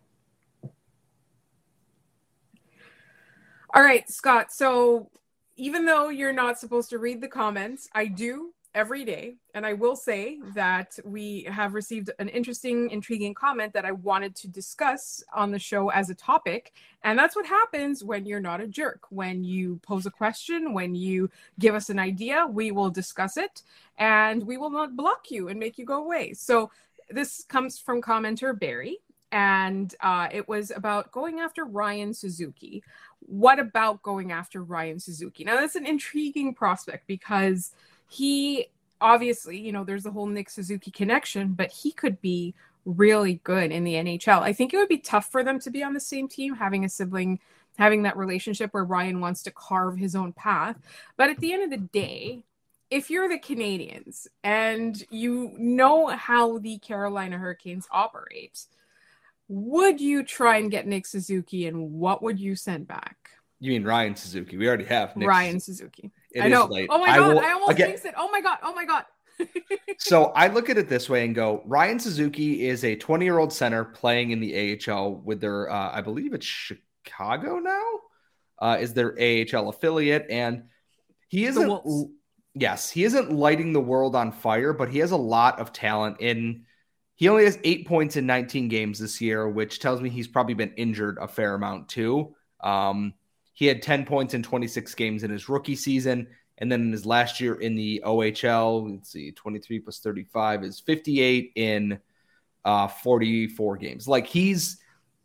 All 3.74 3.82
right, 3.82 4.08
Scott. 4.10 4.52
So 4.52 5.10
even 5.56 5.84
though 5.86 6.08
you're 6.08 6.32
not 6.32 6.58
supposed 6.58 6.90
to 6.90 6.98
read 6.98 7.20
the 7.20 7.28
comments, 7.28 7.88
I 7.94 8.06
do. 8.06 8.52
every 8.74 9.04
day. 9.04 9.34
And 9.54 9.66
I 9.66 9.72
will 9.72 9.96
say 9.96 10.38
that 10.54 10.98
we 11.04 11.42
have 11.50 11.74
received 11.74 12.10
an 12.18 12.28
interesting, 12.28 12.90
intriguing 12.90 13.34
comment 13.34 13.72
that 13.72 13.84
I 13.84 13.92
wanted 13.92 14.36
to 14.36 14.48
discuss 14.48 15.22
on 15.34 15.50
the 15.50 15.58
show 15.58 15.88
as 15.90 16.10
a 16.10 16.14
topic. 16.14 16.72
And 17.02 17.18
that's 17.18 17.34
what 17.34 17.46
happens 17.46 18.04
when 18.04 18.26
you're 18.26 18.40
not 18.40 18.60
a 18.60 18.68
jerk. 18.68 19.00
When 19.10 19.42
you 19.42 19.80
pose 19.82 20.06
a 20.06 20.10
question, 20.10 20.74
when 20.74 20.94
you 20.94 21.30
give 21.58 21.74
us 21.74 21.90
an 21.90 21.98
idea, 21.98 22.46
we 22.46 22.70
will 22.70 22.90
discuss 22.90 23.36
it 23.36 23.62
and 23.98 24.46
we 24.46 24.56
will 24.56 24.70
not 24.70 24.96
block 24.96 25.30
you 25.30 25.48
and 25.48 25.58
make 25.58 25.78
you 25.78 25.84
go 25.84 26.04
away. 26.04 26.34
So 26.34 26.70
this 27.10 27.44
comes 27.48 27.78
from 27.78 28.00
commenter 28.00 28.56
Barry. 28.58 28.98
And 29.30 29.94
uh, 30.00 30.28
it 30.32 30.48
was 30.48 30.70
about 30.74 31.12
going 31.12 31.40
after 31.40 31.66
Ryan 31.66 32.14
Suzuki. 32.14 32.82
What 33.20 33.58
about 33.58 34.02
going 34.02 34.32
after 34.32 34.62
Ryan 34.62 35.00
Suzuki? 35.00 35.44
Now, 35.44 35.56
that's 35.56 35.74
an 35.74 35.86
intriguing 35.86 36.54
prospect 36.54 37.06
because 37.06 37.72
he 38.08 38.68
obviously, 39.00 39.58
you 39.58 39.72
know, 39.72 39.84
there's 39.84 40.04
the 40.04 40.10
whole 40.10 40.26
Nick 40.26 40.50
Suzuki 40.50 40.90
connection, 40.90 41.52
but 41.52 41.70
he 41.70 41.92
could 41.92 42.20
be 42.20 42.54
really 42.84 43.40
good 43.44 43.70
in 43.70 43.84
the 43.84 43.94
NHL. 43.94 44.40
I 44.40 44.52
think 44.52 44.72
it 44.72 44.78
would 44.78 44.88
be 44.88 44.98
tough 44.98 45.30
for 45.30 45.44
them 45.44 45.60
to 45.60 45.70
be 45.70 45.82
on 45.82 45.94
the 45.94 46.00
same 46.00 46.28
team, 46.28 46.54
having 46.54 46.84
a 46.84 46.88
sibling, 46.88 47.38
having 47.76 48.02
that 48.02 48.16
relationship 48.16 48.72
where 48.72 48.84
Ryan 48.84 49.20
wants 49.20 49.42
to 49.42 49.50
carve 49.50 49.98
his 49.98 50.16
own 50.16 50.32
path. 50.32 50.76
But 51.16 51.30
at 51.30 51.38
the 51.38 51.52
end 51.52 51.64
of 51.64 51.70
the 51.70 51.86
day, 51.86 52.44
if 52.90 53.10
you're 53.10 53.28
the 53.28 53.38
Canadians 53.38 54.26
and 54.42 55.02
you 55.10 55.52
know 55.58 56.06
how 56.08 56.58
the 56.58 56.78
Carolina 56.78 57.36
Hurricanes 57.36 57.86
operate, 57.90 58.64
would 59.48 60.00
you 60.00 60.22
try 60.22 60.58
and 60.58 60.70
get 60.70 60.86
Nick 60.86 61.06
Suzuki 61.06 61.66
and 61.66 61.92
what 61.92 62.22
would 62.22 62.38
you 62.38 62.54
send 62.54 62.86
back? 62.86 63.16
You 63.60 63.72
mean 63.72 63.84
Ryan 63.84 64.14
Suzuki? 64.14 64.56
We 64.56 64.68
already 64.68 64.84
have 64.84 65.16
Nick 65.16 65.26
Ryan 65.26 65.58
Suzuki. 65.58 66.12
It 66.32 66.42
I 66.42 66.48
know. 66.48 66.68
Oh 66.90 66.98
my 66.98 67.06
god! 67.06 67.16
I, 67.16 67.20
will, 67.20 67.40
I 67.40 67.52
almost 67.52 67.72
again, 67.72 67.90
it. 67.90 68.14
Oh 68.16 68.30
my 68.30 68.40
god! 68.40 68.58
Oh 68.62 68.72
my 68.74 68.84
god! 68.84 69.04
so 69.98 70.26
I 70.26 70.48
look 70.48 70.70
at 70.70 70.78
it 70.78 70.88
this 70.88 71.08
way 71.08 71.24
and 71.24 71.34
go: 71.34 71.62
Ryan 71.64 71.98
Suzuki 71.98 72.68
is 72.68 72.84
a 72.84 72.94
20 72.94 73.24
year 73.24 73.38
old 73.38 73.52
center 73.52 73.84
playing 73.84 74.30
in 74.30 74.40
the 74.40 74.78
AHL 74.86 75.14
with 75.14 75.40
their, 75.40 75.70
uh, 75.70 75.90
I 75.92 76.02
believe 76.02 76.34
it's 76.34 76.46
Chicago 76.46 77.58
now, 77.58 77.82
uh, 78.60 78.76
is 78.80 78.94
their 78.94 79.12
AHL 79.18 79.70
affiliate, 79.70 80.26
and 80.30 80.64
he 81.28 81.46
isn't. 81.46 81.82
Yes, 82.54 82.90
he 82.90 83.04
isn't 83.04 83.32
lighting 83.32 83.72
the 83.72 83.80
world 83.80 84.16
on 84.16 84.32
fire, 84.32 84.72
but 84.72 84.88
he 84.88 84.98
has 84.98 85.12
a 85.12 85.16
lot 85.16 85.60
of 85.60 85.72
talent. 85.72 86.20
In 86.20 86.64
he 87.18 87.28
only 87.28 87.44
has 87.46 87.58
eight 87.64 87.84
points 87.84 88.14
in 88.14 88.26
19 88.26 88.68
games 88.68 89.00
this 89.00 89.20
year, 89.20 89.48
which 89.48 89.80
tells 89.80 90.00
me 90.00 90.08
he's 90.08 90.28
probably 90.28 90.54
been 90.54 90.72
injured 90.76 91.18
a 91.20 91.26
fair 91.26 91.56
amount 91.56 91.88
too. 91.88 92.32
Um, 92.60 93.12
he 93.54 93.66
had 93.66 93.82
10 93.82 94.06
points 94.06 94.34
in 94.34 94.42
26 94.44 94.94
games 94.94 95.24
in 95.24 95.30
his 95.32 95.48
rookie 95.48 95.74
season. 95.74 96.28
And 96.58 96.70
then 96.70 96.80
in 96.80 96.92
his 96.92 97.04
last 97.04 97.40
year 97.40 97.56
in 97.56 97.74
the 97.74 98.04
OHL, 98.06 98.88
let's 98.88 99.10
see, 99.10 99.32
23 99.32 99.80
plus 99.80 99.98
35 99.98 100.62
is 100.62 100.78
58 100.78 101.50
in 101.56 101.98
uh, 102.64 102.86
44 102.86 103.76
games. 103.78 104.06
Like 104.06 104.28
he's 104.28 104.78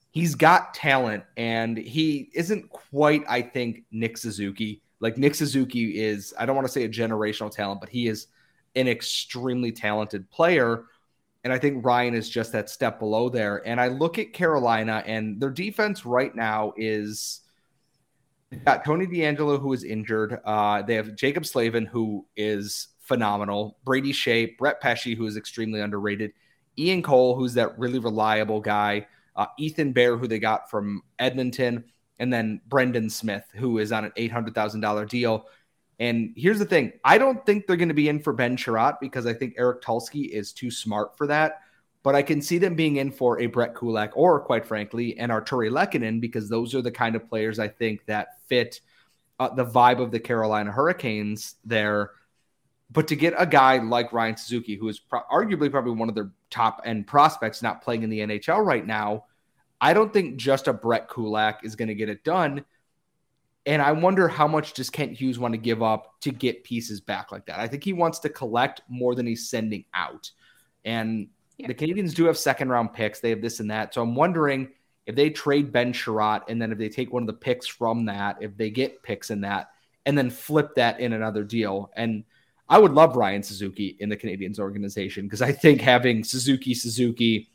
he's 0.10 0.34
got 0.34 0.74
talent 0.74 1.24
and 1.38 1.78
he 1.78 2.32
isn't 2.34 2.72
quite, 2.72 3.24
I 3.30 3.44
think, 3.44 3.84
Nick 3.92 4.18
Suzuki. 4.18 4.82
Like 5.00 5.20
Nick 5.20 5.36
Suzuki 5.36 6.00
is, 6.00 6.34
I 6.40 6.48
don't 6.48 6.56
want 6.56 6.66
to 6.66 6.74
say 6.74 6.86
a 6.86 6.90
generational 6.90 7.52
talent, 7.52 7.82
but 7.82 7.90
he 7.90 8.08
is 8.08 8.28
an 8.76 8.88
extremely 8.88 9.72
talented 9.72 10.28
player. 10.32 10.86
And 11.44 11.52
I 11.52 11.60
think 11.60 11.86
Ryan 11.86 12.14
is 12.14 12.30
just 12.30 12.52
that 12.54 12.70
step 12.70 13.00
below 13.00 13.30
there. 13.30 13.68
And 13.68 13.80
I 13.80 13.88
look 13.90 14.18
at 14.18 14.34
Carolina 14.34 15.04
and 15.06 15.42
their 15.42 15.50
defense 15.50 16.06
right 16.06 16.34
now 16.34 16.74
is 16.78 17.42
got 18.66 18.86
Tony 18.86 19.06
DeAngelo, 19.06 19.60
who 19.60 19.74
is 19.74 19.84
injured. 19.84 20.40
Uh, 20.46 20.82
they 20.84 20.96
have 20.96 21.16
Jaccob 21.16 21.46
Slavin, 21.46 21.86
who 21.86 22.26
is 22.38 22.90
phenomenal. 23.00 23.78
Brady 23.84 24.14
Skjei, 24.14 24.58
Brett 24.58 24.80
Pesce, 24.80 25.16
who 25.16 25.26
is 25.26 25.38
extremely 25.38 25.82
underrated. 25.82 26.32
Ian 26.78 27.04
Cole, 27.04 27.36
who's 27.36 27.54
that 27.56 27.78
really 27.78 28.00
reliable 28.00 28.62
guy. 28.62 29.08
Uh, 29.36 29.48
Ethan 29.58 29.92
Bear, 29.92 30.18
who 30.18 30.28
they 30.28 30.40
got 30.40 30.70
from 30.70 31.02
Edmonton. 31.20 31.84
And 32.20 32.32
then 32.32 32.62
Brendan 32.68 33.10
Smith, 33.10 33.44
who 33.56 33.80
is 33.80 33.92
on 33.92 34.06
an 34.06 34.12
$800,000 34.12 35.10
deal. 35.10 35.48
And 36.00 36.34
here's 36.36 36.60
the 36.60 36.66
thing 36.66 36.94
I 37.04 37.18
don't 37.18 37.46
think 37.46 37.68
they're 37.68 37.78
going 37.78 37.88
to 37.90 37.94
be 37.94 38.10
in 38.10 38.20
for 38.20 38.34
Ben 38.34 38.58
Chiarot 38.58 39.00
because 39.00 39.26
I 39.26 39.34
think 39.34 39.56
Eric 39.58 39.82
Tulsky 39.82 40.30
is 40.30 40.52
too 40.52 40.72
smart 40.72 41.18
for 41.18 41.28
that 41.28 41.62
but 42.04 42.16
I 42.16 42.22
can 42.22 42.42
see 42.42 42.58
them 42.58 42.76
being 42.76 42.98
in 42.98 43.12
for 43.12 43.40
a 43.40 43.48
Brett 43.48 43.76
Kulak 43.76 44.12
or, 44.16 44.42
quite 44.42 44.66
frankly, 44.66 45.18
an 45.18 45.30
Artturi 45.30 45.72
Lehkonen 45.72 46.20
because 46.20 46.50
those 46.50 46.76
are 46.76 46.82
the 46.82 46.92
kind 46.92 47.16
of 47.16 47.28
players 47.28 47.60
I 47.60 47.70
think 47.70 48.06
that 48.06 48.42
fit 48.46 48.82
uh, 49.40 49.50
the 49.50 49.66
vibe 49.66 50.02
of 50.02 50.12
the 50.12 50.20
Carolina 50.20 50.72
Hurricanes 50.72 51.56
there. 51.64 52.12
But 52.92 53.08
to 53.08 53.16
get 53.16 53.34
a 53.38 53.46
guy 53.46 53.78
like 53.78 54.14
Ryan 54.14 54.36
Suzuki, 54.36 54.76
who 54.76 54.90
is 54.90 55.00
pro- 55.00 55.24
arguably 55.32 55.72
probably 55.72 55.94
one 55.94 56.10
of 56.10 56.16
their 56.16 56.32
top 56.50 56.82
end 56.86 57.08
prospects, 57.08 57.64
not 57.64 57.82
playing 57.82 58.04
in 58.04 58.10
the 58.10 58.20
NHL 58.20 58.64
right 58.64 58.86
now, 58.86 59.26
I 59.80 59.94
don't 59.94 60.12
think 60.12 60.36
just 60.36 60.68
a 60.68 60.74
Brett 60.74 61.10
Kulak 61.10 61.62
is 61.64 61.76
going 61.76 61.88
to 61.88 61.96
get 61.96 62.10
it 62.10 62.24
done. 62.26 62.66
And 63.66 63.82
I 63.82 63.94
wonder 63.94 64.28
how 64.28 64.48
much 64.48 64.74
does 64.74 64.90
Kent 64.90 65.14
Hughes 65.14 65.40
want 65.40 65.54
to 65.54 65.58
give 65.58 65.82
up 65.82 66.20
to 66.22 66.32
get 66.32 66.64
pieces 66.64 67.00
back 67.00 67.32
like 67.32 67.46
that? 67.46 67.60
I 67.60 67.68
think 67.68 67.84
he 67.84 67.94
wants 67.94 68.20
to 68.20 68.30
collect 68.30 68.82
more 68.90 69.16
than 69.16 69.26
he's 69.26 69.50
sending 69.50 69.86
out. 69.94 70.30
And 70.84 71.30
yeah. 71.58 71.68
The 71.68 71.74
Canadians 71.74 72.14
do 72.14 72.26
have 72.26 72.38
second 72.38 72.70
round 72.70 72.94
picks. 72.94 73.20
They 73.20 73.30
have 73.30 73.42
this 73.42 73.60
and 73.60 73.70
that. 73.72 73.94
So 73.94 74.02
I'm 74.02 74.16
wondering 74.16 74.70
if 75.06 75.16
they 75.16 75.30
trade 75.30 75.72
Ben 75.72 75.94
Chiarot 75.94 76.44
and 76.48 76.62
then 76.62 76.72
if 76.72 76.78
they 76.78 76.90
take 76.90 77.14
one 77.14 77.24
of 77.24 77.28
the 77.28 77.34
picks 77.34 77.68
from 77.68 78.06
that, 78.06 78.38
if 78.42 78.58
they 78.58 78.70
get 78.70 79.04
picks 79.04 79.30
in 79.30 79.42
that, 79.42 79.70
and 80.06 80.18
then 80.18 80.30
flip 80.30 80.76
that 80.76 81.00
in 81.00 81.14
another 81.14 81.44
deal. 81.44 81.92
And 81.96 82.24
I 82.68 82.80
would 82.80 82.92
love 82.92 83.16
Ryan 83.16 83.44
Suzuki 83.44 83.96
in 84.00 84.10
the 84.10 84.18
Canadians 84.18 84.60
organization 84.60 85.26
because 85.26 85.42
I 85.42 85.52
think 85.52 85.80
having 85.80 86.24
Suzuki, 86.24 86.74
Suzuki, 86.74 87.50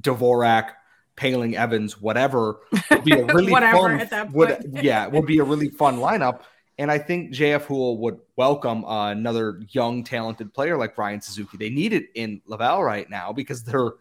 Dvorak, 0.00 0.72
Poehling, 1.16 1.54
Evans, 1.54 2.00
whatever, 2.00 2.60
would 2.90 3.04
be 3.04 3.12
a 3.12 3.24
really 3.24 3.52
fun. 3.52 4.32
Would, 4.32 4.78
yeah, 4.82 5.06
would 5.08 5.26
be 5.26 5.38
a 5.38 5.44
really 5.44 5.68
fun 5.68 5.98
lineup. 5.98 6.42
And 6.78 6.90
I 6.90 6.98
think 6.98 7.32
JF 7.32 7.62
Houle 7.66 7.98
would 7.98 8.18
welcome 8.36 8.84
uh, 8.84 9.10
another 9.10 9.60
young, 9.70 10.04
talented 10.04 10.54
player 10.54 10.76
like 10.78 10.96
Ryan 10.96 11.20
Suzuki. 11.20 11.56
They 11.58 11.70
need 11.70 11.92
it 11.92 12.06
in 12.14 12.40
Laval 12.46 12.82
right 12.82 13.08
now 13.08 13.32
because 13.32 13.62
they're 13.62 13.92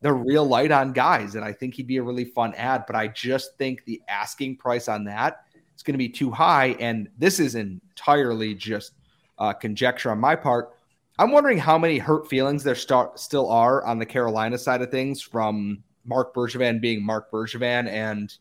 they're 0.00 0.14
real 0.14 0.44
light 0.44 0.70
on 0.70 0.92
guys, 0.92 1.34
and 1.34 1.44
I 1.44 1.52
think 1.52 1.74
he'd 1.74 1.86
be 1.86 1.96
a 1.96 2.02
really 2.02 2.24
fun 2.24 2.54
ad. 2.54 2.84
But 2.86 2.96
I 2.96 3.08
just 3.08 3.56
think 3.58 3.84
the 3.84 4.00
asking 4.08 4.56
price 4.56 4.88
on 4.88 5.04
that 5.04 5.44
is 5.76 5.82
going 5.82 5.94
to 5.94 5.98
be 5.98 6.08
too 6.08 6.30
high, 6.30 6.76
and 6.80 7.08
this 7.18 7.40
is 7.40 7.56
entirely 7.56 8.54
just 8.54 8.92
uh, 9.38 9.52
conjecture 9.52 10.10
on 10.10 10.18
my 10.18 10.36
part. 10.36 10.74
I'm 11.18 11.32
wondering 11.32 11.58
how 11.58 11.76
many 11.78 11.98
hurt 11.98 12.28
feelings 12.28 12.62
there 12.62 12.76
start, 12.76 13.18
still 13.18 13.50
are 13.50 13.84
on 13.84 13.98
the 13.98 14.06
Carolina 14.06 14.56
side 14.56 14.82
of 14.82 14.90
things 14.90 15.20
from 15.20 15.82
Marc 16.08 16.34
Bergevin 16.34 16.80
being 16.80 17.04
Marc 17.04 17.30
Bergevin 17.30 17.88
and 17.88 18.34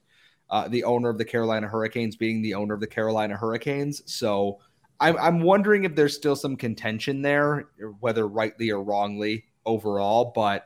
uh, 0.50 0.68
the 0.68 0.84
owner 0.84 1.10
of 1.10 1.18
the 1.18 1.26
Carolina 1.26 1.68
Hurricanes 1.68 2.16
being 2.16 2.42
the 2.42 2.54
owner 2.54 2.74
of 2.74 2.80
the 2.80 2.88
Carolina 2.88 3.36
Hurricanes. 3.36 4.02
So 4.12 4.60
I'm, 5.00 5.18
I'm 5.18 5.42
wondering 5.42 5.84
if 5.84 5.96
there's 5.96 6.16
still 6.16 6.36
some 6.36 6.56
contention 6.56 7.22
there, 7.22 7.70
whether 8.00 8.28
rightly 8.28 8.72
or 8.72 8.82
wrongly 8.82 9.46
overall. 9.66 10.32
But 10.34 10.66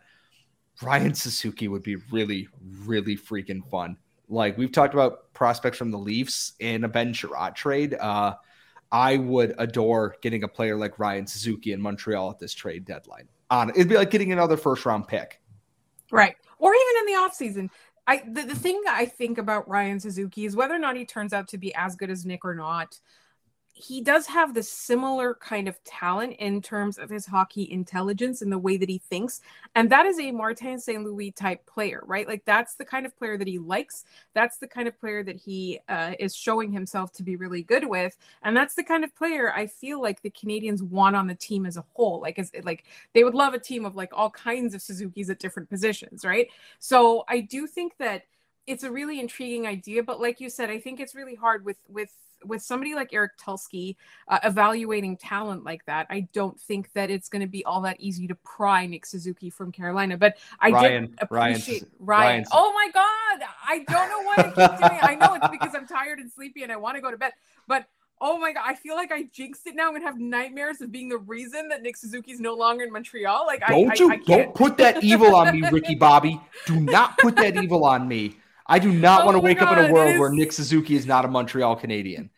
Ryan 0.81 1.13
Suzuki 1.13 1.67
would 1.67 1.83
be 1.83 1.97
really, 2.11 2.47
really 2.83 3.17
freaking 3.17 3.67
fun. 3.69 3.97
Like 4.29 4.57
we've 4.57 4.71
talked 4.71 4.93
about 4.93 5.33
prospects 5.33 5.77
from 5.77 5.91
the 5.91 5.97
Leafs 5.97 6.53
in 6.59 6.83
a 6.83 6.87
Ben 6.87 7.13
Chiarot 7.13 7.55
trade. 7.55 7.95
Uh, 7.95 8.35
I 8.91 9.17
would 9.17 9.55
adore 9.57 10.15
getting 10.21 10.43
a 10.43 10.47
player 10.47 10.77
like 10.77 10.99
Ryan 10.99 11.25
Suzuki 11.25 11.71
in 11.71 11.81
Montreal 11.81 12.29
at 12.29 12.39
this 12.39 12.53
trade 12.53 12.85
deadline. 12.85 13.27
On 13.49 13.69
it'd 13.71 13.89
be 13.89 13.95
like 13.95 14.11
getting 14.11 14.31
another 14.31 14.57
first 14.57 14.85
round 14.85 15.07
pick. 15.07 15.41
Right. 16.11 16.35
Or 16.62 16.74
even 16.74 17.00
in 17.00 17.13
the 17.13 17.19
offseason. 17.19 17.69
I 18.08 18.24
the, 18.26 18.43
the 18.43 18.56
thing 18.56 18.82
I 18.88 19.06
think 19.06 19.38
about 19.38 19.67
Ryan 19.67 20.00
Suzuki 20.00 20.45
is 20.45 20.56
whether 20.56 20.74
or 20.74 20.80
not 20.80 20.95
he 20.95 21.06
turns 21.06 21.34
out 21.34 21.50
to 21.50 21.58
be 21.58 21.76
as 21.76 21.95
good 21.95 22.10
as 22.10 22.26
Nick 22.26 22.45
or 22.45 22.56
not 22.56 22.97
he 23.81 24.01
does 24.01 24.27
have 24.27 24.53
the 24.53 24.61
similar 24.61 25.33
kind 25.35 25.67
of 25.67 25.83
talent 25.83 26.35
in 26.39 26.61
terms 26.61 26.97
of 26.97 27.09
his 27.09 27.25
hockey 27.25 27.71
intelligence 27.71 28.41
and 28.41 28.51
the 28.51 28.57
way 28.57 28.77
that 28.77 28.89
he 28.89 28.99
thinks. 28.99 29.41
And 29.75 29.89
that 29.91 30.05
is 30.05 30.19
a 30.19 30.31
Martin 30.31 30.79
St. 30.79 31.03
Louis 31.03 31.31
type 31.31 31.65
player, 31.65 32.03
right? 32.05 32.27
Like 32.27 32.45
that's 32.45 32.75
the 32.75 32.85
kind 32.85 33.05
of 33.05 33.17
player 33.17 33.37
that 33.37 33.47
he 33.47 33.57
likes. 33.57 34.05
That's 34.33 34.57
the 34.57 34.67
kind 34.67 34.87
of 34.87 34.99
player 34.99 35.23
that 35.23 35.35
he 35.35 35.79
uh, 35.89 36.13
is 36.19 36.35
showing 36.35 36.71
himself 36.71 37.11
to 37.13 37.23
be 37.23 37.35
really 37.35 37.63
good 37.63 37.87
with. 37.87 38.17
And 38.43 38.55
that's 38.55 38.75
the 38.75 38.83
kind 38.83 39.03
of 39.03 39.15
player 39.15 39.51
I 39.51 39.67
feel 39.67 40.01
like 40.01 40.21
the 40.21 40.29
Canadians 40.29 40.83
want 40.83 41.15
on 41.15 41.27
the 41.27 41.35
team 41.35 41.65
as 41.65 41.77
a 41.77 41.85
whole. 41.93 42.21
Like, 42.21 42.37
as 42.37 42.51
like 42.63 42.83
they 43.13 43.23
would 43.23 43.35
love 43.35 43.53
a 43.53 43.59
team 43.59 43.85
of 43.85 43.95
like 43.95 44.11
all 44.13 44.29
kinds 44.29 44.75
of 44.75 44.81
Suzuki's 44.81 45.29
at 45.29 45.39
different 45.39 45.69
positions, 45.69 46.23
right? 46.23 46.47
So 46.79 47.23
I 47.27 47.39
do 47.39 47.65
think 47.65 47.97
that 47.97 48.23
it's 48.67 48.83
a 48.83 48.91
really 48.91 49.19
intriguing 49.19 49.65
idea 49.65 50.03
but 50.03 50.21
like 50.21 50.39
you 50.39 50.47
said 50.47 50.69
i 50.69 50.79
think 50.79 50.99
it's 50.99 51.15
really 51.15 51.33
hard 51.33 51.65
with 51.65 51.77
with 51.89 52.11
with 52.45 52.62
somebody 52.62 52.95
like 52.95 53.13
Eric 53.13 53.38
Tulsky 53.38 53.95
uh, 54.27 54.39
evaluating 54.43 55.17
talent 55.17 55.63
like 55.63 55.86
that, 55.86 56.08
I 56.10 56.27
don't 56.34 56.60
think 56.60 56.91
that 56.93 57.10
it's 57.10 57.30
going 57.30 57.41
to 57.41 57.47
be 57.47 57.63
all 57.65 57.82
that 57.82 57.99
easy 57.99 58.27
to 58.27 58.36
pry 58.36 58.86
Nick 58.86 59.06
Suzuki 59.06 59.49
from 59.49 59.71
Carolina. 59.71 60.17
But 60.17 60.38
I 60.60 60.71
Ryan, 60.71 61.06
did 61.06 61.19
appreciate 61.21 61.84
Ryan. 61.99 62.30
Ryan. 62.30 62.45
Oh 62.51 62.73
my 62.73 62.89
God, 62.93 63.47
I 63.67 63.86
don't 63.89 64.10
know 64.10 64.21
why 64.21 64.38
I 64.39 64.49
keep 64.49 64.77
doing 64.77 64.97
it. 64.97 65.04
I 65.04 65.15
know 65.15 65.34
it's 65.36 65.47
because 65.49 65.75
I'm 65.75 65.88
tired 65.88 66.19
and 66.19 66.32
sleepy 66.32 66.63
and 66.63 66.71
I 66.71 66.77
want 66.77 66.95
to 66.95 67.01
go 67.01 67.12
to 67.12 67.17
bed, 67.17 67.34
but 67.67 67.86
Oh 68.23 68.38
my 68.38 68.54
god, 68.54 68.63
I 68.67 68.75
feel 68.75 68.95
like 68.95 69.12
I 69.12 69.23
jinxed 69.23 69.65
it 69.65 69.75
now. 69.75 69.88
I'm 69.88 69.93
gonna 69.93 70.06
have 70.06 70.19
nightmares 70.19 70.80
of 70.82 70.91
being 70.91 71.10
the 71.10 71.17
reason 71.17 71.67
that 71.69 71.82
Nick 71.82 71.97
Suzuki's 71.97 72.39
no 72.39 72.54
longer 72.54 72.84
in 72.84 72.91
Montreal. 72.91 73.47
Like, 73.47 73.62
don't 73.67 73.89
I, 73.89 73.95
you 73.95 74.12
I, 74.12 74.13
I 74.13 74.17
don't 74.17 74.54
put 74.54 74.77
that 74.77 75.04
evil 75.04 75.34
on 75.34 75.60
me, 75.60 75.67
Ricky 75.71 75.95
Bobby. 75.95 76.39
Do 76.67 76.80
not 76.80 77.17
put 77.17 77.36
that 77.38 77.58
evil 77.58 77.84
on 77.84 78.08
me. 78.08 78.38
I 78.67 78.80
do 78.80 78.91
not 78.91 79.24
Oh 79.24 79.26
want 79.26 79.36
to 79.36 79.39
wake 79.41 79.62
up 79.62 79.78
in 79.78 79.86
a 79.86 79.91
world 79.91 80.12
is- 80.13 80.19
where 80.19 80.30
Nick 80.32 80.52
Suzuki 80.52 80.95
is 80.95 81.06
not 81.06 81.26
a 81.26 81.28
Montreal 81.28 81.76
Canadian. 81.76 82.30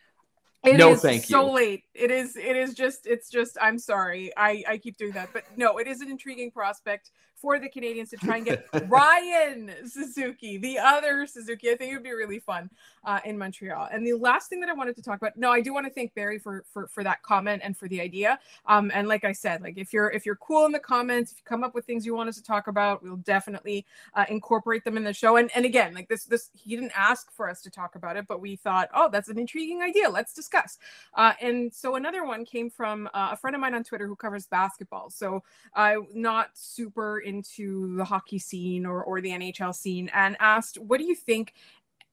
It 0.64 0.78
No, 0.78 0.92
is 0.92 1.02
thank 1.02 1.24
so 1.24 1.46
you. 1.46 1.52
late. 1.52 1.84
It 1.92 2.10
is. 2.10 2.36
It 2.36 2.56
is 2.56 2.72
just. 2.72 3.06
It's 3.06 3.28
just. 3.28 3.58
I'm 3.60 3.78
sorry. 3.78 4.32
I 4.34 4.64
I 4.66 4.78
keep 4.78 4.96
doing 4.96 5.12
that, 5.12 5.28
but 5.34 5.44
no, 5.58 5.76
it 5.76 5.86
is 5.86 6.00
an 6.00 6.10
intriguing 6.10 6.50
prospect 6.50 7.10
for 7.44 7.58
the 7.58 7.68
Canadians 7.68 8.08
to 8.08 8.16
try 8.16 8.38
and 8.38 8.46
get 8.46 8.66
Ryan 8.88 9.70
Suzuki, 9.86 10.56
the 10.56 10.78
other 10.78 11.26
Suzuki. 11.26 11.70
I 11.70 11.76
think 11.76 11.92
it 11.92 11.94
would 11.94 12.02
be 12.02 12.14
really 12.14 12.38
fun 12.38 12.70
uh, 13.04 13.20
in 13.26 13.36
Montreal. 13.36 13.90
And 13.92 14.06
the 14.06 14.14
last 14.14 14.48
thing 14.48 14.60
that 14.60 14.70
I 14.70 14.72
wanted 14.72 14.96
to 14.96 15.02
talk 15.02 15.18
about. 15.18 15.36
No, 15.36 15.52
I 15.52 15.60
do 15.60 15.74
want 15.74 15.86
to 15.86 15.92
thank 15.92 16.14
Barry 16.14 16.38
for 16.38 16.64
for 16.72 16.86
for 16.86 17.04
that 17.04 17.22
comment 17.22 17.60
and 17.62 17.76
for 17.76 17.86
the 17.86 18.00
idea. 18.00 18.38
Um, 18.64 18.90
and 18.94 19.08
like 19.08 19.24
I 19.24 19.32
said, 19.32 19.60
like 19.60 19.76
if 19.76 19.92
you're 19.92 20.10
if 20.10 20.24
you're 20.24 20.36
cool 20.36 20.64
in 20.64 20.72
the 20.72 20.78
comments, 20.78 21.32
if 21.32 21.38
you 21.38 21.44
come 21.44 21.62
up 21.62 21.74
with 21.74 21.84
things 21.84 22.06
you 22.06 22.14
want 22.14 22.30
us 22.30 22.36
to 22.36 22.42
talk 22.42 22.66
about, 22.66 23.02
we'll 23.02 23.16
definitely 23.16 23.84
uh, 24.14 24.24
incorporate 24.30 24.82
them 24.82 24.96
in 24.96 25.04
the 25.04 25.12
show. 25.12 25.36
And 25.36 25.50
and 25.54 25.66
again, 25.66 25.92
like 25.92 26.08
this 26.08 26.24
this 26.24 26.48
he 26.54 26.74
didn't 26.74 26.92
ask 26.96 27.30
for 27.30 27.50
us 27.50 27.60
to 27.60 27.70
talk 27.70 27.94
about 27.94 28.16
it, 28.16 28.26
but 28.26 28.40
we 28.40 28.56
thought, 28.56 28.88
oh, 28.94 29.10
that's 29.12 29.28
an 29.28 29.38
intriguing 29.38 29.82
idea. 29.82 30.08
Let's 30.08 30.32
discuss. 30.32 30.78
Uh, 31.12 31.34
and 31.42 31.74
so 31.74 31.96
another 31.96 32.24
one 32.24 32.46
came 32.46 32.70
from 32.70 33.06
uh, 33.12 33.28
a 33.32 33.36
friend 33.36 33.54
of 33.54 33.60
mine 33.60 33.74
on 33.74 33.84
Twitter 33.84 34.06
who 34.06 34.16
covers 34.16 34.46
basketball. 34.46 35.10
So 35.10 35.42
uh, 35.74 35.96
not 36.14 36.48
super 36.54 37.20
into 37.34 37.96
the 37.96 38.04
hockey 38.04 38.38
scene 38.38 38.86
or 38.86 39.02
or 39.02 39.20
the 39.20 39.30
NHL 39.30 39.74
scene, 39.74 40.10
and 40.14 40.36
asked, 40.40 40.78
what 40.78 40.98
do 40.98 41.04
you 41.04 41.14
think 41.14 41.54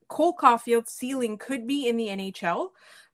Cole 0.07 0.33
Caufield's 0.33 0.91
ceiling 0.91 1.37
could 1.37 1.67
be 1.67 1.87
in 1.87 1.97
the 1.97 2.07
NHL? 2.07 2.69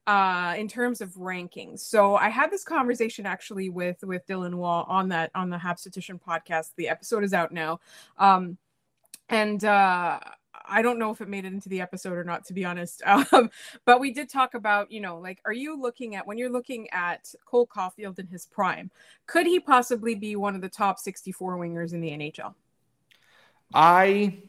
uh 0.08 0.56
in 0.58 0.70
terms 0.70 1.02
of 1.02 1.14
rankings 1.16 1.82
so 1.82 2.16
i 2.16 2.30
had 2.30 2.50
this 2.50 2.64
conversation 2.64 3.26
actually 3.26 3.70
with 3.70 4.02
with 4.04 4.26
dylan 4.26 4.56
wall 4.56 4.86
on 4.88 5.10
that 5.10 5.30
on 5.36 5.50
the 5.50 5.58
habstitution 5.58 6.18
podcast 6.18 6.70
the 6.78 6.88
episode 6.88 7.26
is 7.26 7.34
out 7.34 7.52
now 7.52 7.78
um 8.18 8.58
and 9.30 9.66
uh 9.66 10.18
I 10.70 10.82
don't 10.82 11.00
know 11.00 11.12
if 11.12 11.22
it 11.22 11.28
made 11.30 11.46
it 11.46 11.54
into 11.54 11.70
the 11.70 11.82
episode 11.82 12.14
or 12.18 12.24
not, 12.24 12.46
to 12.46 12.54
be 12.54 12.66
honest. 12.66 13.02
Um, 13.32 13.50
but 13.86 14.00
we 14.00 14.12
did 14.12 14.30
talk 14.30 14.54
about, 14.54 14.92
you 14.92 15.02
know, 15.02 15.18
like, 15.20 15.42
are 15.46 15.54
you 15.54 15.80
looking 15.80 16.16
at 16.16 16.26
when 16.28 16.38
you're 16.38 16.50
looking 16.52 16.90
at 16.92 17.34
Cole 17.46 17.68
Caufield 17.68 18.20
in 18.20 18.28
his 18.28 18.46
prime, 18.46 18.92
could 19.26 19.46
he 19.48 19.60
possibly 19.60 20.16
be 20.16 20.36
one 20.36 20.56
of 20.56 20.62
the 20.62 20.70
top 20.70 21.00
64 21.00 21.58
wingers 21.58 21.94
in 21.94 22.02
the 22.02 22.10
NHL? 22.10 22.54
I, 23.74 24.44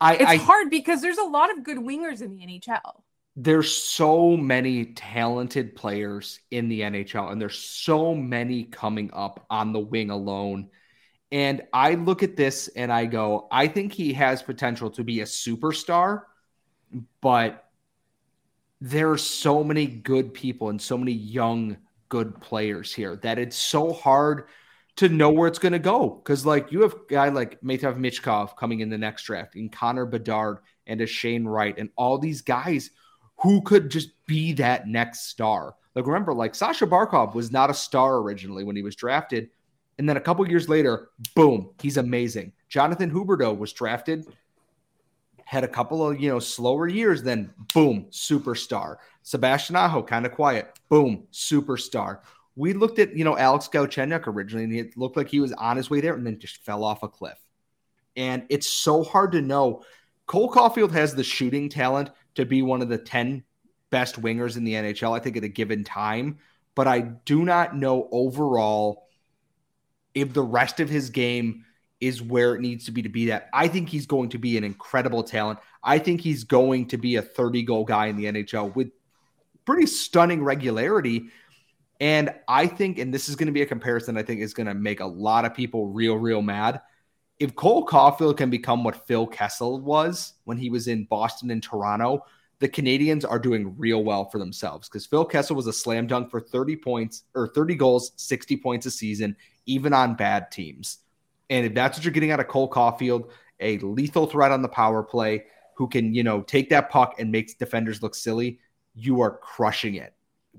I, 0.00 0.14
It's 0.18 0.34
I 0.36 0.36
hard 0.36 0.70
because 0.70 1.00
there's 1.02 1.18
a 1.18 1.24
lot 1.24 1.50
of 1.56 1.64
good 1.64 1.78
wingers 1.78 2.20
in 2.22 2.30
the 2.36 2.44
NHL. 2.44 3.02
there's 3.36 3.76
so 3.76 4.36
many 4.36 4.86
talented 4.94 5.76
players 5.76 6.40
in 6.50 6.68
the 6.68 6.80
NHL, 6.80 7.30
and 7.30 7.40
there's 7.40 7.58
so 7.58 8.14
many 8.14 8.64
coming 8.64 9.10
up 9.12 9.44
on 9.50 9.72
the 9.72 9.78
wing 9.80 10.10
alone. 10.10 10.70
And 11.32 11.62
I 11.72 11.94
look 11.94 12.22
at 12.22 12.36
this 12.36 12.68
and 12.68 12.92
I 12.92 13.06
go, 13.06 13.48
I 13.50 13.66
think 13.66 13.92
he 13.92 14.12
has 14.12 14.42
potential 14.42 14.90
to 14.90 15.02
be 15.02 15.20
a 15.20 15.24
superstar, 15.24 16.22
but 17.20 17.64
there 18.80 19.10
are 19.10 19.18
so 19.18 19.64
many 19.64 19.86
good 19.86 20.34
people 20.34 20.68
and 20.68 20.80
so 20.80 20.96
many 20.96 21.12
young, 21.12 21.78
good 22.08 22.40
players 22.40 22.92
here 22.94 23.16
that 23.16 23.38
it's 23.38 23.56
so 23.56 23.92
hard 23.92 24.44
to 24.96 25.08
know 25.08 25.30
where 25.30 25.48
it's 25.48 25.58
going 25.58 25.72
to 25.72 25.78
go. 25.78 26.10
Because, 26.10 26.46
like, 26.46 26.70
you 26.70 26.82
have 26.82 26.94
a 26.94 27.00
guy 27.08 27.28
like 27.28 27.60
Matvei 27.60 27.96
Michkov 27.96 28.56
coming 28.56 28.80
in 28.80 28.88
the 28.88 28.96
next 28.96 29.24
draft, 29.24 29.56
and 29.56 29.72
Connor 29.72 30.06
Bedard 30.06 30.58
and 30.86 31.00
a 31.00 31.06
Shane 31.06 31.44
Wright, 31.44 31.76
and 31.76 31.90
all 31.96 32.18
these 32.18 32.40
guys 32.40 32.90
who 33.38 33.60
could 33.62 33.90
just 33.90 34.10
be 34.26 34.52
that 34.54 34.86
next 34.86 35.28
star. 35.28 35.74
Like, 35.94 36.06
remember, 36.06 36.32
like, 36.32 36.54
Sasha 36.54 36.86
Barkov 36.86 37.34
was 37.34 37.50
not 37.50 37.70
a 37.70 37.74
star 37.74 38.18
originally 38.18 38.62
when 38.62 38.76
he 38.76 38.82
was 38.82 38.94
drafted. 38.94 39.50
And 39.98 40.08
then 40.08 40.16
a 40.16 40.20
couple 40.20 40.46
years 40.48 40.68
later, 40.68 41.08
boom, 41.34 41.70
he's 41.80 41.96
amazing. 41.96 42.52
Jonathan 42.68 43.10
Huberdeau 43.10 43.56
was 43.56 43.72
drafted, 43.72 44.26
had 45.44 45.64
a 45.64 45.68
couple 45.68 46.06
of, 46.06 46.20
you 46.20 46.28
know, 46.28 46.38
slower 46.38 46.88
years, 46.88 47.22
then 47.22 47.52
boom, 47.72 48.06
superstar. 48.10 48.96
Sebastian 49.22 49.76
Aho, 49.76 50.02
kind 50.02 50.26
of 50.26 50.32
quiet, 50.32 50.78
boom, 50.88 51.26
superstar. 51.32 52.20
We 52.56 52.72
looked 52.72 52.98
at, 52.98 53.16
you 53.16 53.24
know, 53.24 53.36
Alex 53.36 53.68
Galchenyuk 53.72 54.26
originally, 54.26 54.64
and 54.64 54.74
it 54.74 54.96
looked 54.96 55.16
like 55.16 55.28
he 55.28 55.40
was 55.40 55.52
on 55.52 55.76
his 55.76 55.88
way 55.88 56.00
there 56.00 56.14
and 56.14 56.26
then 56.26 56.38
just 56.38 56.58
fell 56.58 56.84
off 56.84 57.02
a 57.02 57.08
cliff. 57.08 57.38
And 58.16 58.44
it's 58.48 58.68
so 58.68 59.02
hard 59.02 59.32
to 59.32 59.42
know. 59.42 59.82
Cole 60.26 60.50
Caufield 60.50 60.90
has 60.92 61.14
the 61.14 61.22
shooting 61.22 61.68
talent 61.68 62.10
to 62.34 62.44
be 62.44 62.62
one 62.62 62.82
of 62.82 62.88
the 62.88 62.98
10 62.98 63.44
best 63.90 64.20
wingers 64.20 64.56
in 64.56 64.64
the 64.64 64.72
NHL, 64.74 65.16
I 65.16 65.20
think, 65.20 65.36
at 65.36 65.44
a 65.44 65.48
given 65.48 65.84
time. 65.84 66.38
But 66.74 66.86
I 66.86 67.00
do 67.00 67.44
not 67.44 67.76
know 67.76 68.08
overall 68.10 69.05
if 70.16 70.32
the 70.32 70.42
rest 70.42 70.80
of 70.80 70.88
his 70.88 71.10
game 71.10 71.64
is 72.00 72.20
where 72.22 72.54
it 72.54 72.60
needs 72.60 72.86
to 72.86 72.90
be 72.90 73.02
to 73.02 73.08
be 73.08 73.26
that. 73.26 73.48
I 73.52 73.68
think 73.68 73.88
he's 73.88 74.06
going 74.06 74.30
to 74.30 74.38
be 74.38 74.56
an 74.56 74.64
incredible 74.64 75.22
talent. 75.22 75.58
I 75.84 75.98
think 75.98 76.20
he's 76.20 76.42
going 76.42 76.88
to 76.88 76.96
be 76.96 77.16
a 77.16 77.22
30 77.22 77.62
goal 77.62 77.84
guy 77.84 78.06
in 78.06 78.16
the 78.16 78.24
NHL 78.24 78.74
with 78.74 78.88
pretty 79.66 79.86
stunning 79.86 80.42
regularity. 80.42 81.28
And 82.00 82.34
I 82.48 82.66
think, 82.66 82.98
and 82.98 83.12
this 83.12 83.28
is 83.28 83.36
going 83.36 83.46
to 83.46 83.52
be 83.52 83.62
a 83.62 83.66
comparison 83.66 84.16
I 84.16 84.22
think 84.22 84.40
is 84.40 84.54
going 84.54 84.66
to 84.66 84.74
make 84.74 85.00
a 85.00 85.06
lot 85.06 85.44
of 85.44 85.54
people 85.54 85.88
real, 85.88 86.16
real 86.16 86.42
mad. 86.42 86.80
If 87.38 87.54
Cole 87.54 87.86
Caufield 87.86 88.38
can 88.38 88.48
become 88.48 88.84
what 88.84 89.06
Phil 89.06 89.26
Kessel 89.26 89.80
was 89.80 90.32
when 90.44 90.56
he 90.56 90.70
was 90.70 90.88
in 90.88 91.04
Boston 91.04 91.50
and 91.50 91.62
Toronto, 91.62 92.24
the 92.58 92.68
Canadians 92.68 93.24
are 93.24 93.38
doing 93.38 93.76
real 93.76 94.02
well 94.02 94.24
for 94.24 94.38
themselves 94.38 94.88
because 94.88 95.06
Phil 95.06 95.24
Kessel 95.24 95.56
was 95.56 95.66
a 95.66 95.72
slam 95.72 96.06
dunk 96.06 96.30
for 96.30 96.40
30 96.40 96.76
points 96.76 97.24
or 97.34 97.48
30 97.48 97.74
goals, 97.74 98.12
60 98.16 98.56
points 98.56 98.86
a 98.86 98.90
season, 98.90 99.36
even 99.66 99.92
on 99.92 100.14
bad 100.14 100.50
teams. 100.50 100.98
And 101.50 101.66
if 101.66 101.74
that's 101.74 101.98
what 101.98 102.04
you're 102.04 102.12
getting 102.12 102.30
out 102.30 102.40
of 102.40 102.48
Cole 102.48 102.70
Caufield, 102.70 103.30
a 103.60 103.78
lethal 103.78 104.26
threat 104.26 104.52
on 104.52 104.62
the 104.62 104.68
power 104.68 105.02
play 105.02 105.44
who 105.76 105.86
can, 105.86 106.14
you 106.14 106.22
know, 106.22 106.40
take 106.40 106.70
that 106.70 106.90
puck 106.90 107.16
and 107.18 107.30
makes 107.30 107.54
defenders 107.54 108.02
look 108.02 108.14
silly, 108.14 108.58
you 108.94 109.20
are 109.20 109.36
crushing 109.38 109.96
it. 109.96 110.14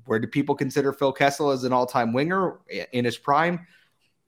Where 0.05 0.19
do 0.19 0.27
people 0.27 0.55
consider 0.55 0.93
Phil 0.93 1.12
Kessel 1.12 1.49
as 1.49 1.63
an 1.63 1.73
all 1.73 1.88
time 1.88 2.13
winger 2.13 2.60
in 2.91 3.03
his 3.03 3.17
prime? 3.17 3.65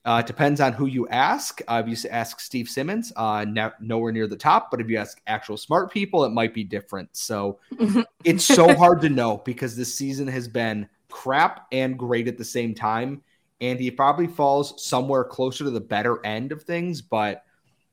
Uh, 0.04 0.22
it 0.24 0.26
depends 0.26 0.60
on 0.60 0.72
who 0.72 0.86
you 0.86 1.06
ask. 1.08 1.60
Uh, 1.68 1.82
if 1.84 2.04
you 2.04 2.10
ask 2.10 2.40
Steve 2.40 2.68
Simmons, 2.68 3.12
uh, 3.16 3.44
no, 3.46 3.70
nowhere 3.80 4.12
near 4.12 4.26
the 4.26 4.36
top. 4.36 4.70
But 4.70 4.80
if 4.80 4.88
you 4.88 4.96
ask 4.96 5.20
actual 5.26 5.58
smart 5.58 5.92
people, 5.92 6.24
it 6.24 6.30
might 6.30 6.54
be 6.54 6.64
different. 6.64 7.10
So 7.12 7.58
it's 8.24 8.44
so 8.44 8.74
hard 8.74 9.02
to 9.02 9.10
know 9.10 9.42
because 9.44 9.76
this 9.76 9.94
season 9.94 10.26
has 10.28 10.48
been 10.48 10.88
crap 11.10 11.66
and 11.70 11.98
great 11.98 12.28
at 12.28 12.38
the 12.38 12.44
same 12.44 12.74
time. 12.74 13.22
And 13.60 13.78
he 13.78 13.90
probably 13.90 14.26
falls 14.26 14.82
somewhere 14.82 15.22
closer 15.22 15.64
to 15.64 15.70
the 15.70 15.80
better 15.80 16.24
end 16.24 16.50
of 16.50 16.62
things, 16.62 17.02
but 17.02 17.44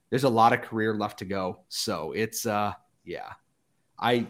there's 0.08 0.24
a 0.24 0.28
lot 0.30 0.54
of 0.54 0.62
career 0.62 0.94
left 0.94 1.18
to 1.18 1.26
go. 1.26 1.60
So 1.68 2.12
it's, 2.12 2.46
uh, 2.46 2.72
yeah, 3.04 3.32
I, 3.98 4.26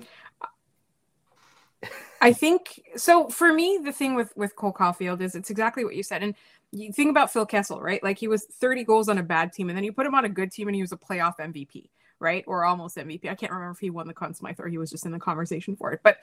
I 2.20 2.32
think 2.32 2.82
so. 2.96 3.28
For 3.28 3.52
me, 3.52 3.78
the 3.82 3.92
thing 3.92 4.14
with 4.14 4.36
with 4.36 4.56
Cole 4.56 4.72
Caufield 4.72 5.20
is 5.20 5.34
it's 5.34 5.50
exactly 5.50 5.84
what 5.84 5.94
you 5.94 6.02
said, 6.02 6.22
and 6.22 6.34
you 6.72 6.92
think 6.92 7.10
about 7.10 7.32
Phil 7.32 7.46
Kessel, 7.46 7.80
right? 7.80 8.02
Like 8.02 8.18
he 8.18 8.28
was 8.28 8.44
30 8.44 8.84
goals 8.84 9.08
on 9.08 9.18
a 9.18 9.22
bad 9.22 9.52
team, 9.52 9.68
and 9.68 9.76
then 9.76 9.84
you 9.84 9.92
put 9.92 10.06
him 10.06 10.14
on 10.14 10.24
a 10.24 10.28
good 10.28 10.52
team, 10.52 10.68
and 10.68 10.74
he 10.74 10.82
was 10.82 10.92
a 10.92 10.96
playoff 10.96 11.38
MVP, 11.38 11.88
right? 12.20 12.44
Or 12.46 12.64
almost 12.64 12.96
MVP. 12.96 13.28
I 13.28 13.34
can't 13.34 13.52
remember 13.52 13.72
if 13.72 13.78
he 13.78 13.90
won 13.90 14.06
the 14.06 14.14
Conn 14.14 14.34
Smythe 14.34 14.60
or 14.60 14.68
he 14.68 14.78
was 14.78 14.90
just 14.90 15.06
in 15.06 15.12
the 15.12 15.18
conversation 15.18 15.76
for 15.76 15.92
it, 15.92 16.00
but 16.02 16.18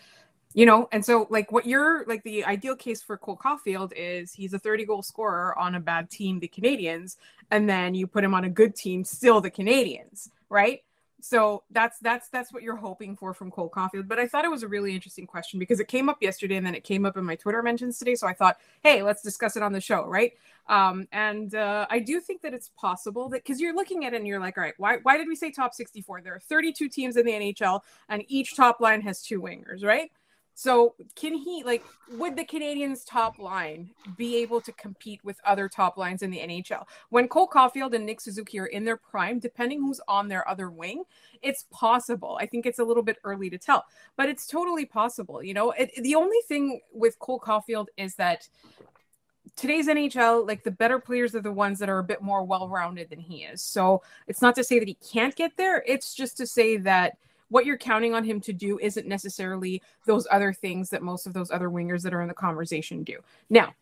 you 0.53 0.65
know. 0.65 0.87
And 0.91 1.03
so, 1.03 1.27
like, 1.29 1.51
what 1.51 1.65
you're 1.65 2.05
like 2.05 2.23
the 2.23 2.45
ideal 2.45 2.75
case 2.75 3.01
for 3.01 3.17
Cole 3.17 3.37
Caufield 3.37 3.91
is 3.95 4.33
he's 4.33 4.53
a 4.53 4.59
30 4.59 4.85
goal 4.85 5.03
scorer 5.03 5.57
on 5.57 5.75
a 5.75 5.79
bad 5.79 6.09
team, 6.09 6.39
the 6.39 6.47
Canadians, 6.47 7.17
and 7.51 7.69
then 7.69 7.95
you 7.95 8.07
put 8.07 8.23
him 8.23 8.33
on 8.33 8.45
a 8.45 8.49
good 8.49 8.75
team, 8.75 9.03
still 9.03 9.41
the 9.41 9.49
Canadians, 9.49 10.29
right? 10.49 10.81
So 11.21 11.63
that's 11.71 11.97
that's 11.99 12.29
that's 12.29 12.53
what 12.53 12.61
you're 12.61 12.75
hoping 12.75 13.15
for 13.15 13.33
from 13.33 13.49
Cole 13.49 13.69
Caufield. 13.69 14.07
But 14.07 14.19
I 14.19 14.27
thought 14.27 14.45
it 14.45 14.51
was 14.51 14.63
a 14.63 14.67
really 14.67 14.93
interesting 14.93 15.25
question 15.25 15.59
because 15.59 15.79
it 15.79 15.87
came 15.87 16.09
up 16.09 16.17
yesterday 16.21 16.55
and 16.55 16.65
then 16.65 16.75
it 16.75 16.83
came 16.83 17.05
up 17.05 17.17
in 17.17 17.23
my 17.23 17.35
Twitter 17.35 17.63
mentions 17.63 17.97
today. 17.97 18.15
So 18.15 18.27
I 18.27 18.33
thought, 18.33 18.57
hey, 18.83 19.01
let's 19.01 19.21
discuss 19.21 19.55
it 19.55 19.63
on 19.63 19.71
the 19.71 19.81
show, 19.81 20.05
right? 20.05 20.33
Um, 20.67 21.07
and 21.11 21.55
uh, 21.55 21.87
I 21.89 21.99
do 21.99 22.19
think 22.19 22.41
that 22.41 22.53
it's 22.53 22.69
possible 22.77 23.29
that 23.29 23.43
because 23.43 23.59
you're 23.59 23.75
looking 23.75 24.05
at 24.05 24.13
it 24.13 24.17
and 24.17 24.27
you're 24.27 24.39
like, 24.39 24.57
all 24.57 24.63
right, 24.63 24.75
why 24.77 24.97
why 25.03 25.17
did 25.17 25.27
we 25.27 25.35
say 25.35 25.51
top 25.51 25.73
64? 25.73 26.21
There 26.21 26.35
are 26.35 26.39
32 26.39 26.89
teams 26.89 27.17
in 27.17 27.25
the 27.25 27.31
NHL 27.31 27.81
and 28.09 28.23
each 28.27 28.55
top 28.55 28.79
line 28.79 29.01
has 29.01 29.21
two 29.21 29.41
wingers, 29.41 29.83
right? 29.83 30.11
So 30.57 30.95
can 31.15 31.33
he 31.33 31.63
like 31.63 31.83
would 32.11 32.37
the 32.37 32.45
Canadians 32.45 33.03
top 33.03 33.39
line 33.39 33.89
be 34.15 34.37
able 34.37 34.61
to 34.61 34.71
compete 34.71 35.19
with 35.23 35.37
other 35.43 35.67
top 35.67 35.97
lines 35.97 36.23
in 36.23 36.31
the 36.31 36.39
NHL? 36.39 36.85
When 37.09 37.27
Cole 37.27 37.49
Caufield 37.49 37.93
and 37.93 38.05
Nick 38.05 38.21
Suzuki 38.21 38.57
are 38.59 38.67
in 38.67 38.85
their 38.85 38.95
prime, 38.95 39.39
depending 39.39 39.81
who's 39.81 39.99
on 40.07 40.29
their 40.29 40.47
other 40.47 40.71
wing, 40.71 41.03
it's 41.41 41.65
possible. 41.71 42.37
I 42.39 42.45
think 42.45 42.65
it's 42.65 42.79
a 42.79 42.85
little 42.85 43.03
bit 43.03 43.17
early 43.25 43.49
to 43.49 43.57
tell, 43.57 43.83
but 44.15 44.29
it's 44.29 44.47
totally 44.47 44.85
possible. 44.85 45.43
You 45.43 45.53
know, 45.53 45.71
it, 45.71 45.91
the 46.01 46.15
only 46.15 46.39
thing 46.47 46.79
with 46.93 47.19
Cole 47.19 47.39
Caufield 47.39 47.87
is 47.97 48.15
that 48.15 48.47
today's 49.57 49.89
NHL, 49.89 50.47
like 50.47 50.63
the 50.63 50.71
better 50.71 50.99
players 50.99 51.35
are 51.35 51.41
the 51.41 51.51
ones 51.51 51.79
that 51.79 51.89
are 51.89 51.99
a 51.99 52.03
bit 52.03 52.21
more 52.21 52.45
well 52.45 52.69
rounded 52.69 53.09
than 53.09 53.19
he 53.19 53.43
is. 53.43 53.61
So 53.61 54.03
it's 54.25 54.41
not 54.41 54.55
to 54.55 54.63
say 54.63 54.79
that 54.79 54.87
he 54.87 54.95
can't 54.95 55.35
get 55.35 55.57
there, 55.57 55.83
it's 55.85 56.15
just 56.15 56.37
to 56.37 56.47
say 56.47 56.77
that 56.77 57.17
what 57.49 57.65
you're 57.65 57.77
counting 57.77 58.13
on 58.13 58.23
him 58.23 58.41
to 58.41 58.53
do 58.53 58.79
isn't 58.79 59.07
necessarily 59.07 59.81
those 60.05 60.27
other 60.31 60.53
things 60.53 60.89
that 60.89 61.03
most 61.03 61.27
of 61.27 61.33
those 61.33 61.51
other 61.51 61.69
wingers 61.69 62.01
that 62.03 62.13
are 62.13 62.21
in 62.21 62.27
the 62.27 62.33
conversation 62.33 63.03
do. 63.03 63.19
Now, 63.49 63.73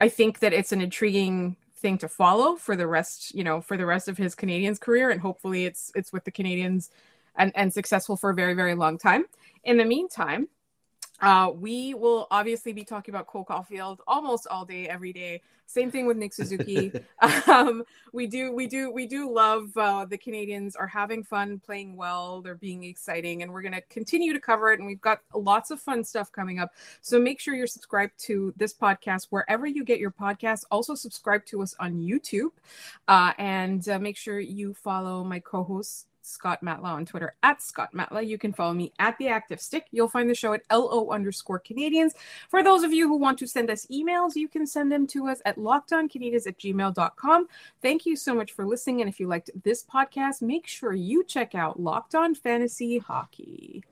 I 0.00 0.08
think 0.08 0.40
that 0.40 0.52
it's 0.52 0.72
an 0.72 0.80
intriguing 0.80 1.56
thing 1.76 1.98
to 1.98 2.08
follow 2.08 2.56
for 2.56 2.76
the 2.76 2.86
rest, 2.86 3.34
you 3.34 3.44
know, 3.44 3.60
for 3.60 3.76
the 3.76 3.86
rest 3.86 4.08
of 4.08 4.16
his 4.16 4.34
Canadiens 4.34 4.80
career, 4.80 5.10
and 5.10 5.20
hopefully 5.20 5.66
it's 5.66 5.92
it's 5.94 6.12
with 6.12 6.24
the 6.24 6.32
Canadiens 6.32 6.90
and 7.36 7.52
and 7.54 7.72
successful 7.72 8.16
for 8.16 8.30
a 8.30 8.34
very 8.34 8.54
very 8.54 8.74
long 8.74 8.98
time. 8.98 9.24
In 9.64 9.76
the 9.76 9.84
meantime, 9.84 10.48
uh, 11.22 11.50
we 11.54 11.94
will 11.94 12.26
obviously 12.30 12.72
be 12.72 12.84
talking 12.84 13.14
about 13.14 13.26
Cole 13.26 13.44
Caufield 13.44 13.98
almost 14.06 14.46
all 14.48 14.64
day, 14.64 14.88
every 14.88 15.12
day. 15.12 15.40
Same 15.68 15.90
thing 15.90 16.06
with 16.06 16.16
Nick 16.16 16.32
Suzuki. 16.32 16.92
um, 17.48 17.82
we 18.12 18.26
do, 18.26 18.52
we 18.52 18.66
do, 18.66 18.90
we 18.90 19.06
do 19.06 19.32
love 19.32 19.76
uh, 19.76 20.04
the 20.04 20.16
Canadians 20.16 20.76
are 20.76 20.86
having 20.86 21.24
fun, 21.24 21.58
playing 21.58 21.96
well. 21.96 22.40
They're 22.40 22.54
being 22.54 22.84
exciting, 22.84 23.42
and 23.42 23.52
we're 23.52 23.62
going 23.62 23.74
to 23.74 23.80
continue 23.82 24.32
to 24.32 24.40
cover 24.40 24.72
it. 24.72 24.78
And 24.78 24.86
we've 24.86 25.00
got 25.00 25.22
lots 25.34 25.70
of 25.70 25.80
fun 25.80 26.04
stuff 26.04 26.30
coming 26.30 26.60
up. 26.60 26.72
So 27.00 27.18
make 27.18 27.40
sure 27.40 27.54
you're 27.54 27.66
subscribed 27.66 28.12
to 28.26 28.54
this 28.56 28.72
podcast 28.72 29.26
wherever 29.30 29.66
you 29.66 29.84
get 29.84 29.98
your 29.98 30.12
podcasts. 30.12 30.64
Also 30.70 30.94
subscribe 30.94 31.44
to 31.46 31.62
us 31.62 31.74
on 31.80 31.94
YouTube, 31.94 32.50
uh, 33.08 33.32
and 33.38 33.88
uh, 33.88 33.98
make 33.98 34.16
sure 34.16 34.38
you 34.38 34.72
follow 34.74 35.24
my 35.24 35.40
co-hosts 35.40 36.06
Scott 36.26 36.60
Matla 36.62 36.84
on 36.84 37.06
Twitter 37.06 37.34
at 37.42 37.62
Scott 37.62 37.90
Matla. 37.94 38.26
You 38.26 38.38
can 38.38 38.52
follow 38.52 38.74
me 38.74 38.92
at 38.98 39.16
The 39.18 39.28
Active 39.28 39.60
Stick. 39.60 39.86
You'll 39.92 40.08
find 40.08 40.28
the 40.28 40.34
show 40.34 40.52
at 40.52 40.62
LO 40.70 41.10
underscore 41.10 41.58
Canadians. 41.58 42.14
For 42.48 42.62
those 42.62 42.82
of 42.82 42.92
you 42.92 43.08
who 43.08 43.16
want 43.16 43.38
to 43.38 43.46
send 43.46 43.70
us 43.70 43.86
emails, 43.86 44.34
you 44.34 44.48
can 44.48 44.66
send 44.66 44.90
them 44.90 45.06
to 45.08 45.28
us 45.28 45.40
at 45.44 45.56
lockedoncanadiens 45.56 46.46
at 46.46 46.58
gmail.com. 46.58 47.48
Thank 47.80 48.06
you 48.06 48.16
so 48.16 48.34
much 48.34 48.52
for 48.52 48.66
listening. 48.66 49.00
And 49.00 49.08
if 49.08 49.20
you 49.20 49.28
liked 49.28 49.50
this 49.62 49.84
podcast, 49.84 50.42
make 50.42 50.66
sure 50.66 50.92
you 50.92 51.24
check 51.24 51.54
out 51.54 51.80
Locked 51.80 52.14
On 52.14 52.34
Fantasy 52.34 52.98
Hockey. 52.98 53.84